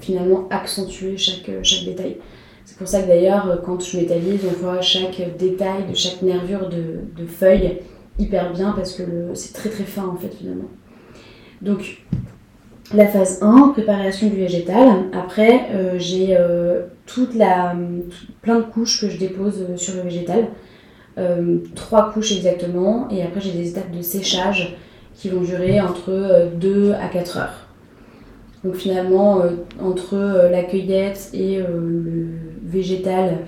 finalement 0.00 0.46
accentuer 0.50 1.16
chaque, 1.16 1.50
chaque 1.62 1.84
détail 1.84 2.16
c'est 2.64 2.78
pour 2.78 2.88
ça 2.88 3.02
que 3.02 3.08
d'ailleurs 3.08 3.60
quand 3.64 3.82
je 3.84 3.96
métallise 3.98 4.40
on 4.46 4.62
voit 4.62 4.80
chaque 4.80 5.20
détail 5.36 5.88
de 5.90 5.94
chaque 5.94 6.22
nervure 6.22 6.68
de, 6.68 7.00
de 7.20 7.26
feuille 7.26 7.78
hyper 8.18 8.52
bien 8.52 8.72
parce 8.72 8.92
que 8.92 9.02
c'est 9.34 9.52
très 9.52 9.68
très 9.68 9.84
fin 9.84 10.06
en 10.06 10.16
fait 10.16 10.32
finalement. 10.34 10.68
Donc 11.62 12.04
la 12.92 13.06
phase 13.06 13.42
1, 13.42 13.68
préparation 13.68 14.28
du 14.28 14.36
végétal. 14.36 15.04
Après, 15.12 15.70
euh, 15.72 15.94
j'ai 15.98 16.36
euh, 16.36 16.82
toute 17.06 17.34
la, 17.34 17.74
plein 18.42 18.58
de 18.58 18.64
couches 18.64 19.00
que 19.00 19.08
je 19.08 19.18
dépose 19.18 19.66
euh, 19.68 19.76
sur 19.76 19.94
le 19.94 20.02
végétal. 20.02 20.48
Trois 21.74 22.12
couches 22.12 22.32
exactement. 22.32 23.08
Et 23.10 23.22
après, 23.22 23.40
j'ai 23.40 23.52
des 23.52 23.70
étapes 23.70 23.92
de 23.92 24.02
séchage 24.02 24.76
qui 25.14 25.28
vont 25.28 25.42
durer 25.42 25.80
entre 25.80 26.48
2 26.56 26.92
à 26.92 27.08
4 27.08 27.36
heures. 27.38 27.68
Donc 28.64 28.74
finalement, 28.74 29.42
entre 29.80 30.48
la 30.50 30.62
cueillette 30.62 31.30
et 31.32 31.58
le 31.58 32.28
végétal, 32.64 33.44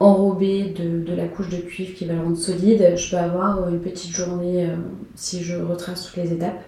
enrobé 0.00 0.74
de, 0.76 1.14
la 1.14 1.26
couche 1.26 1.48
de 1.48 1.56
cuivre 1.56 1.94
qui 1.94 2.04
va 2.04 2.14
le 2.14 2.20
rendre 2.20 2.36
solide, 2.36 2.94
je 2.96 3.10
peux 3.10 3.16
avoir 3.16 3.68
une 3.68 3.80
petite 3.80 4.14
journée 4.14 4.66
euh, 4.66 4.76
si 5.14 5.42
je 5.42 5.56
retrace 5.56 6.06
toutes 6.06 6.22
les 6.22 6.32
étapes. 6.32 6.62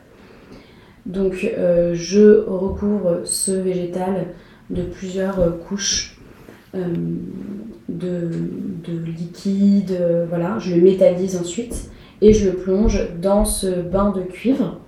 Donc 1.05 1.45
euh, 1.45 1.95
je 1.95 2.45
recouvre 2.47 3.23
ce 3.25 3.53
végétal 3.53 4.27
de 4.71 4.83
plusieurs 4.83 5.41
euh, 5.41 5.51
de, 7.89 8.29
liquide, 9.07 9.99
voilà, 10.29 10.59
je 10.59 10.75
le 10.75 10.83
métallise 10.83 11.37
ensuite 11.37 11.91
et 12.21 12.33
je 12.33 12.51
le 12.51 12.57
plonge 12.57 13.09
dans 13.21 13.45
ce 13.45 13.67
bain 13.67 14.11
de 14.11 14.23
cuivre. 14.23 14.81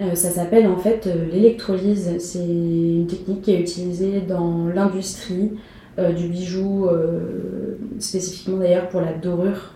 ça 0.00 0.30
s'appelle 0.30 0.66
en 0.66 0.76
fait 0.76 1.08
l'électrolyse, 1.32 2.18
c'est 2.18 2.44
une 2.44 3.06
technique 3.06 3.42
qui 3.42 3.52
est 3.52 3.60
utilisée 3.60 4.20
dans 4.20 4.66
l'industrie 4.66 5.52
euh, 6.00 6.12
du 6.12 6.28
bijou, 6.28 6.86
euh, 6.86 7.76
spécifiquement 7.98 8.58
d'ailleurs 8.58 8.88
pour 8.88 9.00
la 9.00 9.12
dorure, 9.12 9.74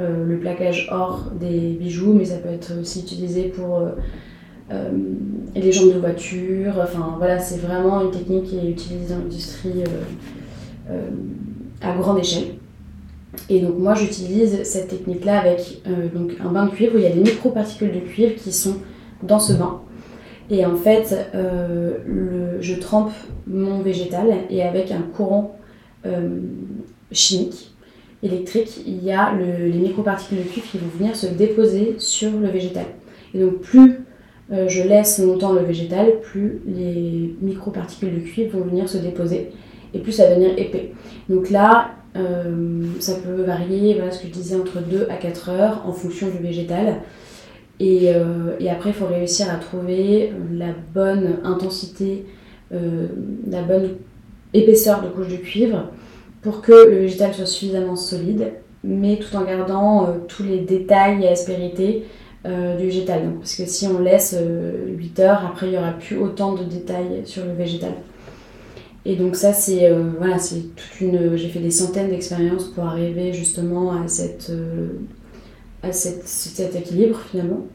euh, 0.00 0.26
le 0.26 0.38
plaquage 0.38 0.88
or 0.90 1.30
des 1.38 1.76
bijoux, 1.78 2.14
mais 2.14 2.24
ça 2.24 2.38
peut 2.38 2.48
être 2.48 2.72
aussi 2.80 3.00
utilisé 3.00 3.44
pour 3.44 3.82
les 5.54 5.70
jambes 5.70 5.92
de 5.92 5.98
voiture. 5.98 6.72
Enfin 6.82 7.16
voilà, 7.18 7.38
c'est 7.38 7.60
vraiment 7.60 8.00
une 8.00 8.10
technique 8.10 8.44
qui 8.44 8.56
est 8.56 8.70
utilisée 8.70 9.14
dans 9.14 9.20
l'industrie 9.20 9.84
à 11.82 11.94
grande 11.96 12.18
échelle. 12.18 12.54
Et 13.48 13.60
donc 13.60 13.78
moi 13.78 13.94
j'utilise 13.94 14.62
cette 14.64 14.88
technique-là 14.88 15.40
avec 15.40 15.82
donc 16.14 16.32
un 16.44 16.50
bain 16.50 16.66
de 16.66 16.70
cuivre 16.70 16.94
où 16.94 16.98
il 16.98 17.04
y 17.04 17.06
a 17.06 17.10
des 17.10 17.20
microparticules 17.20 17.92
de 17.92 18.00
cuivre 18.00 18.34
qui 18.34 18.52
sont 18.52 18.76
dans 19.22 19.38
ce 19.38 19.54
bain. 19.54 19.80
Et 20.50 20.66
en 20.66 20.76
fait, 20.76 21.30
euh, 21.34 22.58
je 22.60 22.74
trempe 22.74 23.12
mon 23.46 23.80
végétal 23.80 24.26
et 24.50 24.62
avec 24.62 24.90
un 24.90 25.00
courant 25.00 25.56
euh, 26.04 26.40
chimique, 27.10 27.74
électrique, 28.22 28.82
il 28.86 29.02
y 29.02 29.12
a 29.12 29.32
les 29.34 29.78
microparticules 29.78 30.38
de 30.38 30.42
cuivre 30.42 30.66
qui 30.70 30.78
vont 30.78 30.98
venir 30.98 31.16
se 31.16 31.26
déposer 31.26 31.94
sur 31.98 32.30
le 32.32 32.48
végétal. 32.48 32.84
Et 33.34 33.40
donc 33.40 33.60
plus 33.60 34.00
euh, 34.52 34.68
je 34.68 34.82
laisse 34.82 35.18
longtemps 35.20 35.52
le 35.52 35.60
végétal, 35.62 36.20
plus 36.20 36.60
les 36.66 37.34
microparticules 37.40 38.14
de 38.14 38.20
cuivre 38.20 38.58
vont 38.58 38.64
venir 38.66 38.88
se 38.88 38.98
déposer 38.98 39.52
et 39.94 39.98
plus 39.98 40.12
ça 40.12 40.24
va 40.24 40.30
devenir 40.34 40.52
épais. 40.56 40.92
Donc 41.28 41.50
là, 41.50 41.92
ça 43.00 43.14
peut 43.14 43.42
varier, 43.42 43.94
voilà 43.94 44.10
ce 44.10 44.20
que 44.20 44.28
je 44.28 44.32
disais, 44.32 44.54
entre 44.54 44.80
2 44.80 45.06
à 45.08 45.16
4 45.16 45.48
heures 45.48 45.82
en 45.86 45.92
fonction 45.92 46.28
du 46.28 46.38
végétal. 46.38 47.00
Euh, 47.82 48.56
et, 48.60 48.70
après, 48.70 48.90
il 48.90 48.94
faut 48.94 49.06
réussir 49.06 49.50
à 49.50 49.56
trouver 49.56 50.32
la 50.52 50.74
bonne 50.94 51.38
intensité, 51.44 52.26
euh, 52.72 53.06
la 53.48 53.62
bonne 53.62 53.96
épaisseur 54.54 55.02
de 55.02 55.08
couche 55.08 55.28
de 55.28 55.36
cuivre 55.36 55.90
pour 56.42 56.60
que 56.60 56.72
le 56.72 56.98
végétal 56.98 57.32
soit 57.34 57.46
suffisamment 57.46 57.96
solide, 57.96 58.52
mais 58.84 59.16
tout 59.16 59.34
en 59.36 59.44
gardant 59.44 60.04
euh, 60.04 60.06
tous 60.28 60.42
les 60.42 60.58
détails 60.58 61.24
et 61.24 61.28
aspérités 61.28 62.04
du 62.44 62.86
végétal. 62.86 63.34
parce 63.38 63.54
que 63.54 63.66
si 63.66 63.86
on 63.86 64.00
laisse 64.00 64.36
8 64.36 65.20
heures, 65.20 65.46
après 65.46 65.68
il 65.68 65.70
n'y 65.70 65.78
aura 65.78 65.92
plus 65.92 66.18
autant 66.18 66.54
de 66.54 66.64
détails 66.64 67.22
sur 67.24 67.44
le 67.44 67.52
végétal. 67.52 67.92
Et 69.04 69.16
donc 69.16 69.34
ça 69.34 69.52
c'est 69.52 69.90
voilà, 70.18 70.38
c'est 70.38 70.74
toute 70.76 71.00
une 71.00 71.36
j'ai 71.36 71.48
fait 71.48 71.58
des 71.58 71.72
centaines 71.72 72.08
d'expériences 72.08 72.68
pour 72.68 72.84
arriver 72.84 73.32
justement 73.32 73.92
à 74.00 74.06
cette 74.06 74.52
à 75.82 75.92
cet 75.92 76.76
équilibre 76.76 77.20
finalement. 77.30 77.66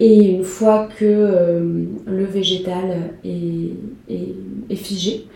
Et 0.00 0.30
une 0.30 0.44
fois 0.44 0.88
que 0.96 1.04
euh, 1.04 1.84
le 2.06 2.24
végétal 2.24 3.14
est, 3.24 3.72
est, 4.08 4.76
figé, 4.76 5.26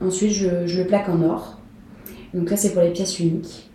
ensuite 0.00 0.30
je, 0.30 0.78
le 0.78 0.86
plaque 0.86 1.08
en 1.08 1.20
or. 1.22 1.60
Donc 2.32 2.50
là 2.50 2.56
c'est 2.56 2.72
pour 2.72 2.82
les 2.82 2.92
pièces 2.92 3.18
uniques. 3.18 3.70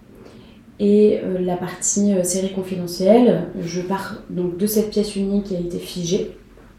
Et 0.80 1.20
euh, 1.22 1.40
la 1.40 1.58
partie 1.58 2.14
euh, 2.14 2.24
série 2.24 2.54
confidentielle, 2.54 3.50
je 3.62 3.82
pars 3.82 4.24
donc 4.30 4.58
de 4.58 4.66
cette 4.66 4.92
pièce 4.92 5.18
unique 5.18 5.46
qui 5.46 5.56
a 5.58 5.60
été 5.60 5.78
figée 5.78 6.32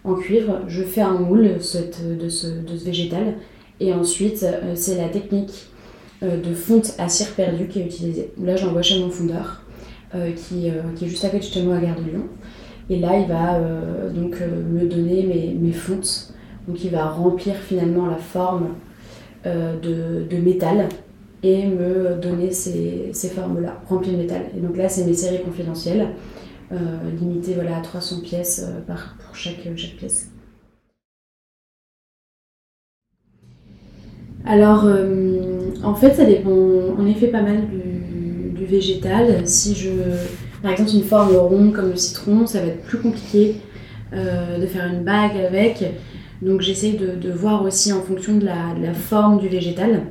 en 0.05 0.15
cuivre, 0.15 0.61
je 0.67 0.83
fais 0.83 1.03
un 1.03 1.19
moule 1.19 1.57
de, 1.57 1.59
ce, 1.59 1.79
de 1.79 2.29
ce 2.31 2.85
végétal. 2.85 3.35
Et 3.81 3.93
ensuite 3.93 4.45
c'est 4.75 4.97
la 4.97 5.09
technique 5.09 5.67
de 6.23 6.55
fonte 6.55 6.95
à 6.99 7.09
cire 7.09 7.35
perdue 7.35 7.67
qui 7.67 7.81
est 7.81 7.87
utilisée. 7.87 8.33
Là 8.43 8.57
j'envoie 8.57 8.83
chez 8.83 9.01
mon 9.01 9.11
fondeur. 9.11 9.63
Euh, 10.13 10.33
qui, 10.33 10.69
euh, 10.69 10.83
est 11.01 11.07
juste 11.07 11.25
à 11.25 11.29
côté 11.29 11.63
moi 11.63 11.77
à 11.77 11.81
Gare 11.81 11.95
de 11.95 12.11
Lyon. 12.11 12.25
Et 12.89 12.99
là, 12.99 13.17
il 13.17 13.29
va 13.29 13.55
euh, 13.55 14.11
donc 14.11 14.41
me 14.41 14.85
donner 14.87 15.55
mes, 15.61 15.73
fontes. 15.73 16.35
Donc 16.67 16.83
il 16.83 16.91
va 16.91 17.09
remplir 17.09 17.55
finalement 17.55 18.07
la 18.07 18.17
forme 18.17 18.71
de, 19.45 20.37
métal 20.37 20.89
et 21.45 21.67
me 21.67 22.17
donner 22.21 22.51
ces, 22.51 23.13
formes-là, 23.13 23.81
remplies 23.89 24.13
de 24.13 24.17
métal. 24.17 24.43
Et 24.57 24.61
donc 24.61 24.77
là, 24.77 24.89
c'est 24.89 25.05
mes 25.05 25.15
séries 25.15 25.43
confidentielles, 25.43 26.09
limitées 27.21 27.55
voilà, 27.55 27.79
à 27.79 27.81
300 27.81 28.21
pièces 28.23 28.67
par, 28.89 29.17
pour 29.25 29.37
chaque 29.37 29.63
pièce. 29.99 30.31
Alors, 34.47 34.87
en 35.83 35.95
fait, 35.95 36.15
ça 36.15 36.25
dépend 36.25 36.51
en 36.51 37.07
effet 37.07 37.29
pas 37.29 37.43
mal 37.43 37.63
du, 37.69 38.65
végétal. 38.67 39.47
Si 39.47 39.75
je, 39.75 39.91
par 40.63 40.71
exemple, 40.71 40.91
une 40.95 41.03
forme 41.03 41.35
ronde 41.35 41.73
comme 41.73 41.91
le 41.91 41.97
citron, 41.97 42.47
ça 42.47 42.61
va 42.61 42.67
être 42.67 42.83
plus 42.83 42.99
compliqué 42.99 43.57
euh, 44.13 44.59
de 44.59 44.67
faire 44.67 44.87
une 44.87 45.05
bague 45.05 45.37
avec. 45.37 45.85
Donc 46.43 46.63
j'essaye 46.63 46.97
de, 46.97 47.31
voir 47.31 47.65
aussi 47.65 47.93
en 47.93 48.03
fonction 48.03 48.37
de 48.39 48.45
la, 48.45 48.93
forme 48.93 49.39
du 49.39 49.49
végétal. 49.49 50.03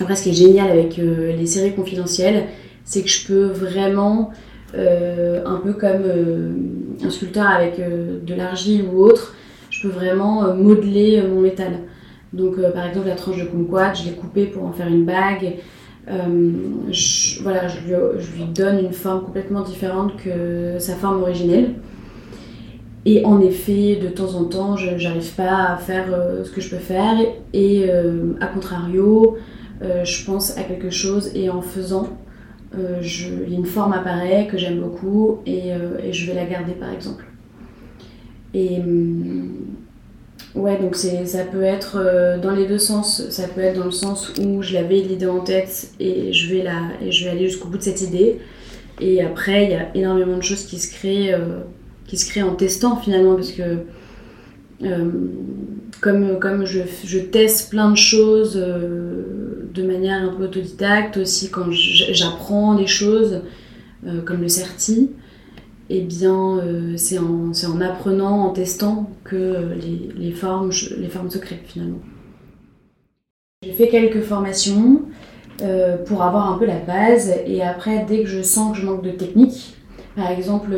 Après, 0.00 0.16
ce 0.16 0.22
qui 0.22 0.30
est 0.30 0.32
génial 0.32 0.70
avec 0.70 0.98
euh, 0.98 1.36
les 1.36 1.46
séries 1.46 1.74
confidentielles, 1.74 2.44
c'est 2.84 3.02
que 3.02 3.08
je 3.08 3.26
peux 3.26 3.46
vraiment, 3.46 4.30
euh, 4.74 5.42
un 5.44 5.56
peu 5.56 5.74
comme 5.74 6.04
un 7.04 7.10
sculpteur 7.10 7.46
avec 7.46 7.78
de 7.78 8.34
l'argile 8.34 8.84
ou 8.90 9.02
autre, 9.02 9.34
je 9.70 9.86
peux 9.86 9.92
vraiment 9.94 10.54
modeler 10.54 11.22
mon 11.22 11.40
métal. 11.40 11.80
Donc 12.32 12.56
par 12.72 12.86
exemple 12.86 13.08
la 13.08 13.14
tranche 13.14 13.38
de 13.38 13.44
kumquat, 13.44 13.94
je 13.94 14.04
l'ai 14.04 14.16
coupée 14.16 14.46
pour 14.46 14.64
en 14.64 14.72
faire 14.72 14.88
une 14.88 15.04
bague. 15.04 15.54
je, 16.06 17.42
voilà, 17.42 17.68
je 17.68 17.78
lui, 17.80 18.44
donne 18.54 18.78
une 18.80 18.92
forme 18.92 19.24
complètement 19.24 19.62
différente 19.62 20.16
que 20.16 20.78
sa 20.78 20.94
forme 20.94 21.22
originelle. 21.22 21.74
Et 23.06 23.24
en 23.24 23.40
effet, 23.40 23.96
de 23.96 24.08
temps 24.08 24.34
en 24.34 24.44
temps, 24.44 24.76
je 24.76 24.90
n'arrive 25.02 25.34
pas 25.34 25.72
à 25.72 25.76
faire 25.76 26.06
ce 26.44 26.50
que 26.50 26.60
je 26.60 26.68
peux 26.68 26.76
faire. 26.76 27.16
Et 27.54 27.90
à 28.40 28.46
contrario, 28.46 29.38
je 29.80 30.24
pense 30.26 30.58
à 30.58 30.64
quelque 30.64 30.90
chose 30.90 31.30
et 31.34 31.48
en 31.48 31.62
faisant, 31.62 32.08
euh, 32.76 32.98
je, 33.00 33.28
une 33.50 33.64
forme 33.64 33.94
apparaît 33.94 34.46
que 34.46 34.58
j'aime 34.58 34.80
beaucoup 34.80 35.38
et, 35.46 35.72
euh, 35.72 35.98
et, 36.04 36.12
je 36.12 36.26
vais 36.26 36.34
la 36.34 36.44
garder 36.44 36.72
par 36.72 36.92
exemple. 36.92 37.24
Et 38.52 38.78
hum, 38.80 39.52
ouais, 40.54 40.78
donc 40.78 40.96
ça 40.96 41.44
peut 41.44 41.62
être 41.62 41.96
euh, 41.96 42.38
dans 42.38 42.52
les 42.52 42.66
deux 42.66 42.78
sens. 42.78 43.28
Ça 43.30 43.48
peut 43.48 43.60
être 43.60 43.78
dans 43.78 43.86
le 43.86 43.90
sens 43.90 44.32
où 44.40 44.62
je 44.62 44.74
l'avais 44.74 45.00
l'idée 45.00 45.26
en 45.26 45.40
tête 45.40 45.90
et 46.00 46.32
je 46.32 46.52
vais, 46.52 46.64
et 47.02 47.12
je 47.12 47.24
vais 47.24 47.30
aller 47.30 47.48
jusqu'au 47.48 47.68
bout 47.68 47.78
de 47.78 47.82
cette 47.82 48.02
idée. 48.02 48.38
Et 49.00 49.22
après, 49.22 49.64
il 49.64 49.70
y 49.70 49.74
a 49.74 49.90
énormément 49.94 50.36
de 50.36 50.42
choses 50.42 50.64
qui 50.64 50.78
se 50.78 50.92
créent, 50.92 51.32
qui 52.06 52.16
se 52.16 52.28
créent 52.28 52.42
en 52.42 52.56
testant 52.56 52.96
finalement 52.96 53.36
parce 53.36 53.52
que 53.52 53.84
comme, 56.00 56.40
comme 56.40 56.64
je, 56.64 57.18
teste 57.18 57.70
plein 57.70 57.92
de 57.92 57.96
choses 57.96 58.56
de 58.56 59.82
manière 59.82 60.22
un 60.22 60.34
peu 60.34 60.44
autodidacte 60.44 61.16
aussi 61.18 61.50
quand 61.50 61.70
j'apprends 61.70 62.74
des 62.74 62.86
choses 62.86 63.42
euh, 64.06 64.22
comme 64.22 64.42
le 64.42 64.48
certi 64.48 65.10
eh 65.90 66.00
bien 66.02 66.58
euh, 66.58 66.94
c'est 66.96 67.18
en, 67.18 67.50
en, 67.52 67.80
apprenant, 67.80 68.46
en 68.46 68.50
testant 68.50 69.10
que 69.24 69.74
les, 69.80 70.12
les, 70.16 70.32
formes, 70.32 70.70
les 70.98 71.08
formes 71.08 71.30
se 71.30 71.38
créent 71.38 71.62
finalement. 71.64 72.00
J'ai 73.62 73.72
fait 73.72 73.88
quelques 73.88 74.22
formations 74.22 75.02
euh, 75.62 75.96
pour 75.96 76.22
avoir 76.22 76.52
un 76.52 76.58
peu 76.58 76.66
la 76.66 76.78
base 76.78 77.32
et 77.46 77.62
après 77.62 78.04
dès 78.06 78.22
que 78.22 78.28
je 78.28 78.42
sens 78.42 78.72
que 78.72 78.82
je 78.82 78.86
manque 78.86 79.02
de 79.02 79.10
technique, 79.10 79.76
par 80.14 80.30
exemple 80.30 80.76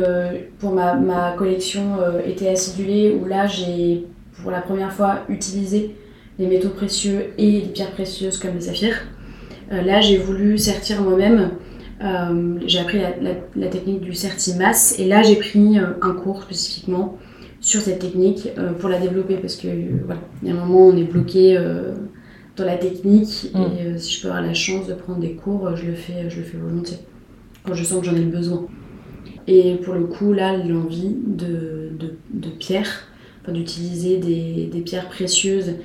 pour 0.59 0.71
ma, 0.71 0.95
ma 0.95 1.33
collection 1.33 1.97
été 2.25 2.49
acidulée 2.49 3.15
où 3.19 3.25
là 3.25 3.47
j'ai 3.47 4.05
pour 4.41 4.51
la 4.51 4.61
première 4.61 4.93
fois 4.93 5.19
utilisé 5.29 5.95
les 6.39 6.47
métaux 6.47 6.69
précieux 6.69 7.33
et 7.37 7.51
les 7.51 7.67
pierres 7.67 7.91
précieuses 7.91 8.37
comme 8.37 8.55
les 8.55 8.61
saphirs. 8.61 8.97
Euh, 9.71 9.81
là, 9.81 10.01
j'ai 10.01 10.17
voulu 10.17 10.57
sertir 10.57 11.01
moi-même. 11.01 11.51
Euh, 12.03 12.55
j'ai 12.65 12.79
appris 12.79 12.99
la, 13.55 13.67
technique 13.67 14.01
du 14.01 14.13
sertimas 14.13 14.95
et 14.97 15.07
là, 15.07 15.21
j'ai 15.21 15.35
pris 15.35 15.77
euh, 15.77 15.93
un 16.01 16.13
cours 16.13 16.43
spécifiquement 16.43 17.17
sur 17.59 17.81
cette 17.81 17.99
technique 17.99 18.49
pour 18.79 18.89
la 18.89 18.97
développer 18.97 19.35
parce 19.35 19.55
que 19.55 19.67
voilà, 20.05 20.19
il 20.41 20.49
y 20.49 20.51
a 20.51 20.55
un 20.55 20.65
moment 20.65 20.87
on 20.87 20.97
est 20.97 21.03
bloqué 21.03 21.55
dans 22.57 22.65
la 22.65 22.75
technique 22.75 23.51
et 23.53 23.91
mm. 23.91 23.97
si 23.99 24.15
je 24.15 24.21
peux 24.23 24.29
avoir 24.29 24.41
la 24.41 24.55
chance 24.55 24.87
de 24.87 24.95
prendre 24.95 25.19
des 25.19 25.33
cours, 25.33 25.75
je 25.75 25.85
le 25.85 25.93
fais, 25.93 26.27
je 26.27 26.37
le 26.37 26.43
fais 26.43 26.57
volontiers 26.57 26.97
quand 27.63 27.75
je 27.75 27.83
sens 27.83 27.99
que 27.99 28.07
j'en 28.07 28.15
ai 28.15 28.21
le 28.23 28.31
besoin. 28.31 28.65
Et 29.47 29.75
pour 29.83 29.93
le 29.93 30.05
coup, 30.05 30.33
là, 30.33 30.55
l'envie 30.57 31.15
de, 31.25 31.89
de, 31.97 32.15
de 32.33 32.49
pierre, 32.49 33.07
d'utiliser 33.47 34.17
des, 34.17 34.69
des, 34.71 34.81
pierres 34.81 35.09
précieuses 35.09 35.75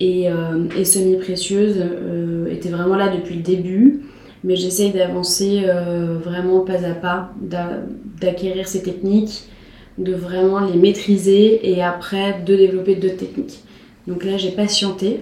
et, 0.00 0.30
euh, 0.30 0.68
et 0.76 0.84
semi-précieuse 0.84 1.76
euh, 1.78 2.46
était 2.52 2.68
vraiment 2.68 2.96
là 2.96 3.14
depuis 3.14 3.36
le 3.36 3.42
début. 3.42 4.02
Mais 4.44 4.56
j'essaye 4.56 4.92
d'avancer 4.92 5.62
euh, 5.64 6.18
vraiment 6.22 6.60
pas 6.60 6.84
à 6.84 6.94
pas, 6.94 7.32
d'acquérir 8.20 8.68
ces 8.68 8.82
techniques, 8.82 9.48
de 9.98 10.14
vraiment 10.14 10.60
les 10.60 10.78
maîtriser 10.78 11.68
et 11.70 11.82
après 11.82 12.42
de 12.44 12.54
développer 12.54 12.94
d'autres 12.94 13.16
techniques. 13.16 13.64
Donc 14.06 14.24
là, 14.24 14.36
j'ai 14.36 14.50
patienté 14.52 15.20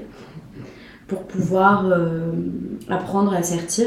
pour 1.07 1.23
pouvoir 1.25 1.93
apprendre 2.89 3.33
à 3.35 3.43
sertir. 3.43 3.87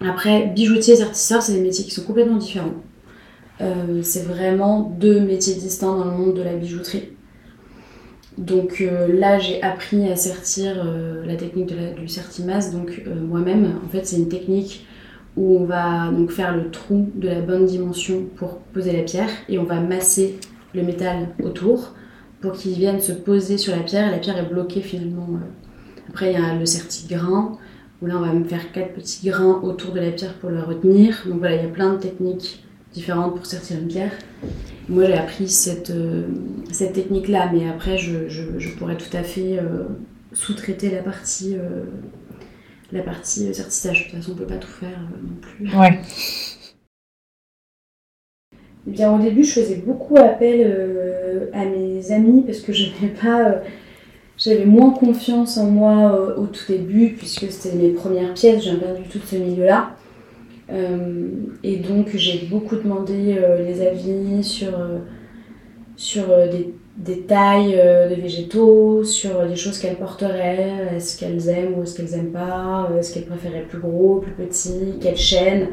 Après, 0.00 0.46
bijoutier 0.46 0.94
et 0.94 0.96
sertisseur, 0.98 1.42
c'est 1.42 1.52
des 1.52 1.60
métiers 1.60 1.84
qui 1.84 1.90
sont 1.90 2.04
complètement 2.04 2.36
différents. 2.36 2.74
c'est 4.02 4.24
vraiment 4.24 4.96
deux 4.98 5.20
métiers 5.20 5.54
distincts 5.54 5.96
dans 5.96 6.04
le 6.04 6.12
monde 6.12 6.34
de 6.34 6.42
la 6.42 6.54
bijouterie. 6.54 7.08
Donc 8.38 8.80
euh, 8.80 9.08
là, 9.18 9.40
j'ai 9.40 9.60
appris 9.62 10.08
à 10.08 10.14
sertir 10.14 10.76
euh, 10.78 11.26
la 11.26 11.34
technique 11.34 11.66
de 11.66 11.74
la, 11.74 11.90
du 11.90 12.06
sertimas, 12.06 12.70
donc 12.70 13.02
euh, 13.06 13.14
moi-même. 13.20 13.74
En 13.84 13.88
fait, 13.88 14.06
c'est 14.06 14.16
une 14.16 14.28
technique 14.28 14.86
où 15.36 15.58
on 15.58 15.64
va 15.64 16.10
donc 16.12 16.30
faire 16.30 16.56
le 16.56 16.70
trou 16.70 17.10
de 17.16 17.28
la 17.28 17.40
bonne 17.40 17.66
dimension 17.66 18.26
pour 18.36 18.58
poser 18.58 18.96
la 18.96 19.02
pierre 19.02 19.28
et 19.48 19.58
on 19.58 19.64
va 19.64 19.80
masser 19.80 20.38
le 20.72 20.82
métal 20.82 21.28
autour 21.42 21.94
pour 22.40 22.52
qu'il 22.52 22.72
vienne 22.74 23.00
se 23.00 23.12
poser 23.12 23.58
sur 23.58 23.74
la 23.74 23.82
pierre 23.82 24.08
et 24.08 24.12
la 24.12 24.18
pierre 24.18 24.38
est 24.38 24.48
bloquée 24.48 24.82
finalement. 24.82 25.28
Après, 26.08 26.32
il 26.32 26.40
y 26.40 26.42
a 26.42 26.54
le 26.54 26.64
serti-grain 26.64 27.58
où 28.00 28.06
là, 28.06 28.14
on 28.18 28.20
va 28.20 28.48
faire 28.48 28.70
quatre 28.70 28.94
petits 28.94 29.28
grains 29.28 29.60
autour 29.64 29.92
de 29.92 29.98
la 29.98 30.12
pierre 30.12 30.34
pour 30.34 30.50
la 30.50 30.62
retenir. 30.62 31.24
Donc 31.26 31.40
voilà, 31.40 31.56
il 31.56 31.62
y 31.64 31.66
a 31.66 31.70
plein 31.70 31.94
de 31.94 31.98
techniques 31.98 32.62
différentes 32.92 33.36
pour 33.36 33.46
sertir 33.46 33.78
une 33.78 33.88
pierre. 33.88 34.12
Moi, 34.88 35.04
j'ai 35.06 35.14
appris 35.14 35.48
cette, 35.48 35.90
euh, 35.90 36.22
cette 36.72 36.94
technique-là, 36.94 37.50
mais 37.52 37.68
après, 37.68 37.98
je, 37.98 38.28
je, 38.28 38.70
pourrais 38.70 38.96
tout 38.96 39.14
à 39.14 39.22
fait 39.22 39.58
euh, 39.58 39.84
sous-traiter 40.32 40.90
la 40.90 41.02
partie, 41.02 41.56
euh, 41.56 41.84
la 42.92 43.02
partie 43.02 43.52
certissage. 43.54 43.98
De 43.98 44.04
toute 44.04 44.20
façon, 44.20 44.32
on 44.32 44.34
ne 44.34 44.38
peut 44.40 44.46
pas 44.46 44.56
tout 44.56 44.68
faire 44.68 44.98
non 45.22 45.36
plus. 45.40 45.76
Ouais. 45.76 46.00
Eh 48.86 48.90
bien, 48.90 49.12
au 49.12 49.18
début, 49.18 49.44
je 49.44 49.60
faisais 49.60 49.76
beaucoup 49.76 50.16
appel 50.16 51.50
à 51.52 51.66
mes 51.66 52.10
amis 52.10 52.42
parce 52.46 52.60
que 52.60 52.72
je 52.72 52.86
n'avais 52.90 53.14
pas 53.14 53.60
j'avais 54.38 54.64
moins 54.64 54.90
confiance 54.90 55.58
en 55.58 55.64
moi 55.64 56.36
au 56.38 56.46
tout 56.46 56.64
début 56.68 57.14
puisque 57.18 57.50
c'était 57.50 57.76
mes 57.76 57.90
premières 57.90 58.32
pièces, 58.34 58.62
viens 58.62 58.76
pas 58.76 58.92
du 58.92 59.02
tout 59.08 59.18
de 59.18 59.26
ce 59.26 59.36
milieu-là. 59.36 59.97
Euh, 60.70 61.28
et 61.64 61.76
donc 61.76 62.10
j'ai 62.14 62.46
beaucoup 62.46 62.76
demandé 62.76 63.36
euh, 63.38 63.64
les 63.64 63.86
avis 63.86 64.44
sur, 64.44 64.78
euh, 64.78 64.98
sur 65.96 66.26
des, 66.26 66.74
des, 66.98 67.22
tailles 67.22 67.74
de 67.74 68.20
végétaux, 68.20 69.02
sur 69.02 69.46
des 69.46 69.56
choses 69.56 69.78
qu'elles 69.78 69.96
porteraient, 69.96 70.94
est-ce 70.94 71.18
qu'elles 71.18 71.48
aiment 71.48 71.78
ou 71.78 71.82
est-ce 71.82 71.96
qu'elles 71.96 72.14
aiment 72.14 72.32
pas, 72.32 72.90
est-ce 72.98 73.14
qu'elles 73.14 73.26
préféraient 73.26 73.64
plus 73.68 73.78
gros, 73.78 74.16
plus 74.16 74.32
petit, 74.32 74.98
quelle 75.00 75.16
chaîne? 75.16 75.68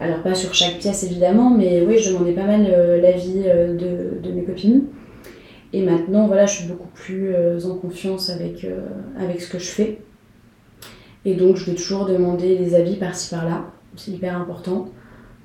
Alors 0.00 0.22
pas 0.22 0.34
sur 0.34 0.52
chaque 0.54 0.78
pièce 0.78 1.04
évidemment, 1.04 1.50
mais 1.50 1.82
oui, 1.82 1.98
je 1.98 2.10
demandais 2.10 2.32
pas 2.32 2.44
mal 2.44 2.66
l'avis 3.00 3.42
de, 3.44 4.20
de, 4.22 4.32
mes 4.32 4.44
copines. 4.44 4.84
Et 5.72 5.82
maintenant, 5.82 6.26
voilà, 6.26 6.46
je 6.46 6.56
suis 6.56 6.68
beaucoup 6.68 6.88
plus 6.94 7.34
en 7.64 7.76
confiance 7.76 8.30
avec, 8.30 8.66
avec 9.18 9.40
ce 9.40 9.50
que 9.50 9.58
je 9.58 9.68
fais. 9.68 9.98
Et 11.24 11.34
donc, 11.34 11.56
je 11.56 11.64
vais 11.64 11.74
toujours 11.74 12.04
demander 12.04 12.56
des 12.56 12.74
avis 12.74 12.96
par-ci 12.96 13.30
par-là 13.30 13.64
c'est 13.94 14.10
hyper 14.12 14.36
important 14.40 14.90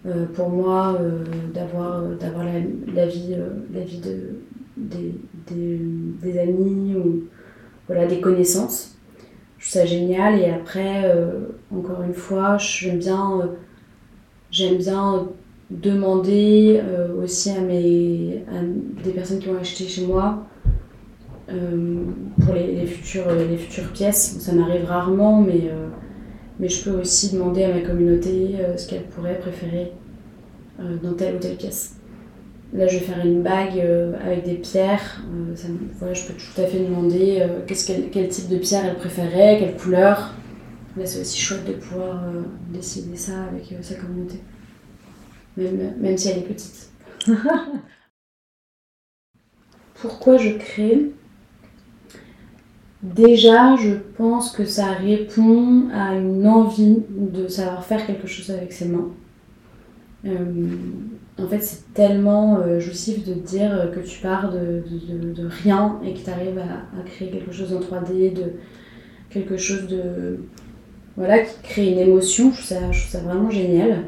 euh, 0.07 0.25
pour 0.33 0.49
moi 0.49 0.97
euh, 0.99 1.23
d'avoir 1.53 2.01
d'avoir 2.19 2.43
l'avis 2.43 3.35
la, 3.35 3.79
la 3.79 3.85
de, 3.85 4.39
des, 4.77 5.13
des, 6.23 6.39
amis 6.39 6.95
ou 6.95 7.25
voilà, 7.87 8.07
des 8.07 8.19
connaissances. 8.19 8.97
Je 9.59 9.69
trouve 9.69 9.81
ça 9.81 9.85
génial 9.85 10.39
et 10.39 10.49
après, 10.49 11.03
euh, 11.05 11.49
encore 11.71 12.01
une 12.01 12.15
fois, 12.15 12.57
j'aime 12.57 12.97
bien, 12.97 13.51
j'aime 14.49 14.77
bien 14.77 15.27
demander 15.69 16.81
aussi 17.21 17.51
à, 17.51 17.61
mes, 17.61 18.43
à 18.49 18.63
des 19.03 19.11
personnes 19.11 19.39
qui 19.39 19.49
ont 19.49 19.59
acheté 19.59 19.85
chez 19.85 20.07
moi 20.07 20.47
pour 21.47 22.55
les, 22.55 22.75
les, 22.75 22.87
futures, 22.87 23.31
les 23.31 23.57
futures 23.57 23.91
pièces. 23.91 24.39
Ça 24.39 24.51
m'arrive 24.51 24.85
rarement, 24.85 25.41
mais 25.41 25.69
mais 26.59 26.69
je 26.69 26.83
peux 26.83 26.91
aussi 26.91 27.33
demander 27.33 27.63
à 27.63 27.73
ma 27.73 27.81
communauté 27.81 28.55
euh, 28.59 28.77
ce 28.77 28.87
qu'elle 28.87 29.03
pourrait 29.03 29.39
préférer 29.39 29.91
euh, 30.79 30.97
dans 31.01 31.13
telle 31.13 31.35
ou 31.35 31.39
telle 31.39 31.57
pièce. 31.57 31.95
Là, 32.73 32.87
je 32.87 32.99
vais 32.99 33.05
faire 33.05 33.25
une 33.25 33.41
bague 33.41 33.79
euh, 33.79 34.13
avec 34.23 34.45
des 34.45 34.55
pierres. 34.55 35.23
Ça, 35.55 35.67
voilà, 35.99 36.13
je 36.13 36.25
peux 36.27 36.33
tout 36.33 36.61
à 36.61 36.65
fait 36.65 36.79
demander 36.79 37.45
quel 37.67 38.29
type 38.29 38.47
de 38.49 38.57
pierre 38.57 38.85
elle 38.85 38.95
préférait, 38.95 39.57
quelle 39.59 39.75
couleur. 39.75 40.33
Là, 40.97 41.05
c'est 41.05 41.21
aussi 41.21 41.39
chouette 41.39 41.65
de 41.65 41.73
pouvoir 41.73 42.23
décider 42.71 43.15
ça 43.15 43.43
avec 43.43 43.73
sa 43.81 43.95
communauté, 43.95 44.39
même, 45.57 45.95
même 45.99 46.17
si 46.17 46.29
elle 46.29 46.39
est 46.39 46.41
petite. 46.41 46.89
Pourquoi 49.95 50.37
je 50.37 50.49
crée? 50.57 51.11
Déjà, 53.03 53.75
je 53.77 53.95
pense 54.15 54.51
que 54.51 54.63
ça 54.63 54.91
répond 54.91 55.89
à 55.91 56.15
une 56.15 56.45
envie 56.47 56.99
de 57.09 57.47
savoir 57.47 57.83
faire 57.83 58.05
quelque 58.05 58.27
chose 58.27 58.51
avec 58.51 58.71
ses 58.71 58.85
mains. 58.85 59.09
Euh, 60.25 60.75
en 61.39 61.47
fait, 61.47 61.61
c'est 61.61 61.93
tellement 61.95 62.59
euh, 62.59 62.79
jouissif 62.79 63.25
de 63.25 63.33
dire 63.33 63.89
que 63.95 63.99
tu 64.01 64.19
pars 64.21 64.51
de, 64.51 64.83
rien 65.63 65.99
et 66.05 66.13
que 66.13 66.19
tu 66.19 66.29
arrives 66.29 66.59
à, 66.59 67.03
créer 67.03 67.31
quelque 67.31 67.51
chose 67.51 67.73
en 67.73 67.79
3D, 67.79 68.33
de 68.33 68.53
quelque 69.31 69.57
chose 69.57 69.87
de. 69.87 70.41
Voilà, 71.17 71.39
qui 71.39 71.55
crée 71.63 71.91
une 71.91 71.99
émotion. 71.99 72.51
Je 72.51 72.75
trouve 72.75 72.93
ça, 72.93 73.17
vraiment 73.19 73.49
génial. 73.49 74.03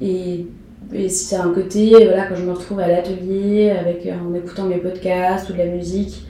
Et, 0.00 0.46
et 0.92 1.08
c'est 1.08 1.36
un 1.36 1.52
côté, 1.52 1.90
voilà, 1.90 2.26
quand 2.26 2.36
je 2.36 2.44
me 2.44 2.52
retrouve 2.52 2.78
à 2.78 2.86
l'atelier 2.86 3.70
avec, 3.70 4.06
en 4.06 4.32
écoutant 4.34 4.66
mes 4.66 4.76
podcasts 4.76 5.50
ou 5.50 5.54
de 5.54 5.58
la 5.58 5.66
musique, 5.66 6.24